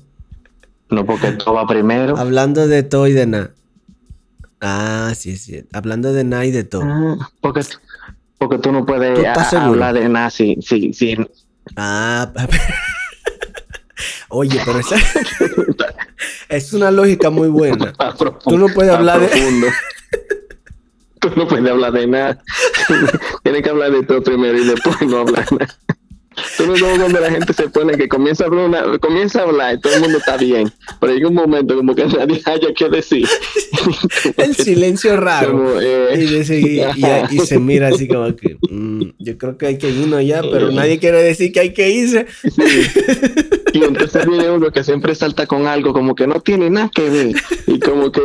[0.90, 2.18] No, porque todo va primero.
[2.18, 3.52] Hablando de To y de Na.
[4.60, 5.64] Ah, sí, sí.
[5.72, 6.82] Hablando de Na y de To.
[6.84, 7.62] Ah, porque,
[8.38, 11.18] porque tú no puedes ¿Tú hablar de nada si, si, si-
[11.78, 12.32] Ah,
[14.30, 14.96] oye, pero esa
[16.50, 17.94] es una lógica muy buena.
[18.44, 19.30] Tú no puedes hablar de-.
[21.20, 22.44] Tú no puedes hablar de nada.
[23.44, 25.78] Tienes que hablar de todo primero y después no hablar nada.
[26.58, 29.44] Tú no sabes cuando la gente se pone que comienza a hablar, una- comienza a
[29.44, 32.74] hablar y todo el mundo está bien, pero llega un momento como que nadie haya
[32.76, 33.28] que decir.
[34.38, 35.52] El silencio raro.
[35.52, 37.04] Como, eh, Y, dice- y- y-
[37.36, 40.72] y se mira así como que mm, yo creo que hay que irnos ya, pero
[40.72, 42.26] nadie quiere decir que hay que irse.
[42.44, 42.88] Sí.
[43.74, 47.10] Y entonces viene uno que siempre salta con algo como que no tiene nada que
[47.10, 47.36] ver
[47.68, 48.22] y como que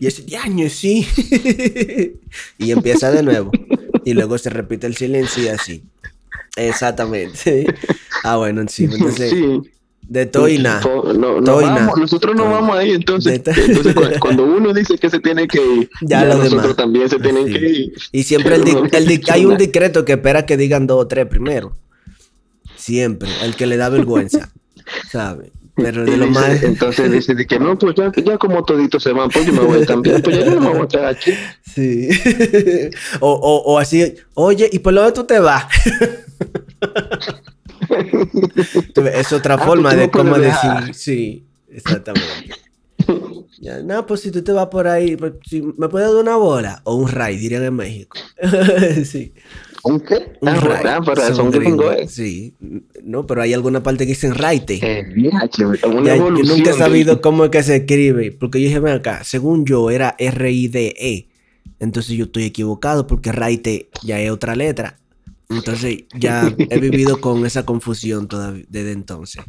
[0.00, 1.06] y ese año sí.
[2.58, 3.52] y empieza de nuevo.
[4.04, 5.82] Y luego se repite el silencio y así.
[6.56, 7.66] Exactamente.
[8.24, 8.84] Ah, bueno, sí.
[8.84, 9.60] Entonces, Sí.
[10.08, 10.80] de nada.
[11.14, 15.20] No, no vamos, nosotros no vamos ahí, entonces, entonces cu- cuando uno dice que se
[15.20, 16.76] tiene que ir, Ya ya, los nosotros demás.
[16.76, 17.52] también se tienen Sí.
[17.52, 17.92] que ir.
[18.12, 21.74] Y siempre el, el hay un decreto que espera que digan dos o tres primero.
[22.76, 23.28] Siempre.
[23.42, 24.50] El que le da vergüenza.
[25.10, 25.52] ¿Sabe?
[25.74, 26.62] Pero de lo dice- más.
[26.62, 29.60] Entonces dice de que no, pues ya, ya como toditos se van, pues yo me
[29.60, 31.32] voy también, pues ya yo no me voy a quedar aquí.
[31.74, 32.08] Sí.
[33.20, 35.64] o, o, o así, oye, ¿y por dónde tú te vas?
[39.12, 40.94] Es otra Ah, forma pues tú de cómo decir.
[40.94, 42.54] Sí, exactamente.
[43.60, 46.36] Ya, no, pues si tú te vas por ahí, pues, si me puedes dar una
[46.36, 48.18] bola o un ray, dirían en México.
[49.04, 49.32] sí.
[49.84, 50.38] ¿Un qué?
[50.40, 52.08] Un Ah, pero son gringos, eh.
[52.08, 52.54] Sí.
[53.02, 54.78] No, pero hay alguna parte que dicen raite.
[54.82, 58.68] Eh, viaje, una Ya, yo nunca he sabido cómo es que se escribe, porque yo
[58.68, 61.28] dije, ven acá, según yo era R-I-D-E,
[61.80, 64.98] entonces yo estoy equivocado porque Raite ya es otra letra.
[65.50, 69.42] Entonces ya he vivido con esa confusión todavía desde entonces.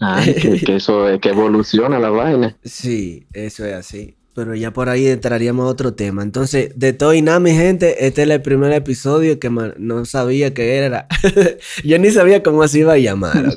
[0.00, 2.56] Ah, que, que eso es que evoluciona la vaina.
[2.64, 4.14] Sí, eso es así.
[4.34, 6.22] Pero ya por ahí entraríamos a otro tema.
[6.22, 10.54] Entonces, de todo y nada, mi gente, este es el primer episodio que no sabía
[10.54, 11.08] que era.
[11.84, 13.56] yo ni sabía cómo se iba a llamar.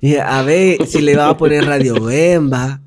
[0.00, 2.80] Y a ver si le iba a poner Radio Bemba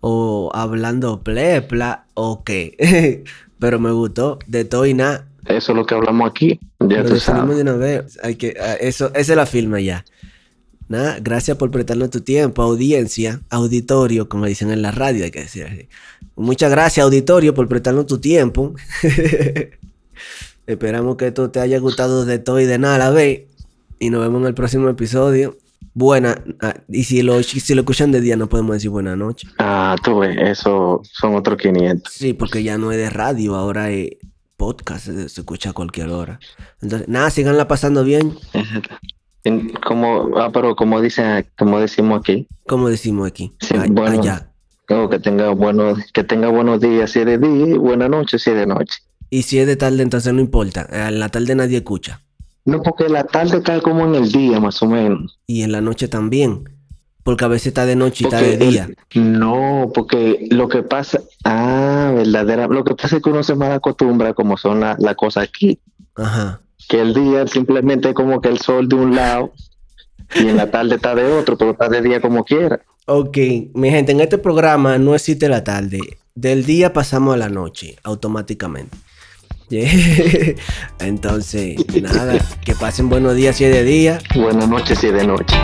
[0.00, 3.24] o hablando plepla o qué.
[3.58, 5.26] Pero me gustó de todo y nada.
[5.46, 6.60] Eso es lo que hablamos aquí.
[6.80, 7.56] Ya Lo tú sabes.
[7.56, 8.18] de una vez.
[8.22, 10.04] Hay que, ah, eso, esa es la firma ya.
[10.88, 15.40] Nada, gracias por prestarnos tu tiempo, audiencia, auditorio, como dicen en la radio, hay que
[15.40, 15.88] decir así.
[16.34, 18.74] Muchas gracias, auditorio, por prestarnos tu tiempo.
[20.66, 23.42] Esperamos que esto te haya gustado de todo y de nada a la vez.
[23.98, 25.56] Y nos vemos en el próximo episodio.
[25.94, 29.48] Buena, ah, y si lo, si lo escuchan de día, no podemos decir buena noche.
[29.58, 32.12] Ah, tú ves, eso son otros 500.
[32.12, 34.10] Sí, porque ya no es de radio, ahora es
[34.56, 36.38] podcast, se, escucha a cualquier hora.
[36.80, 38.36] Entonces, nada, síganla pasando bien,
[39.48, 43.52] En- Como, ah, pero como dicen, como decimos aquí, como decimos aquí.
[43.60, 44.20] Sí, a- bueno.
[44.20, 44.50] allá.
[44.90, 48.42] oh, que tenga buenos, que tenga buenos días si es de día y buenas noches
[48.42, 48.98] si es de noche.
[49.30, 50.86] Y si es de tarde, entonces no importa.
[50.90, 52.20] En la tarde nadie escucha.
[52.64, 55.38] No, porque la tarde cae como en el día, más o menos.
[55.46, 56.64] Y en la noche también.
[57.22, 58.88] Porque a veces está de noche y está Porque de el- día.
[59.14, 63.72] no, porque lo que pasa, ah, verdadera, lo que pasa es que uno se mal
[63.72, 65.78] acostumbra como son la- las cosas aquí,
[66.16, 66.60] Ajá.
[66.88, 69.52] Que el día simplemente es como que el sol de un lado
[70.34, 72.80] y en la tarde está de otro, pero está de día como quiera.
[73.06, 73.38] Ok,
[73.74, 76.00] mi gente, en este programa no existe la tarde.
[76.34, 78.96] Del día pasamos a la noche, automáticamente.
[80.98, 84.18] Entonces, nada, que pasen buenos días si es de día.
[84.34, 85.56] Buenas noches si es de noche.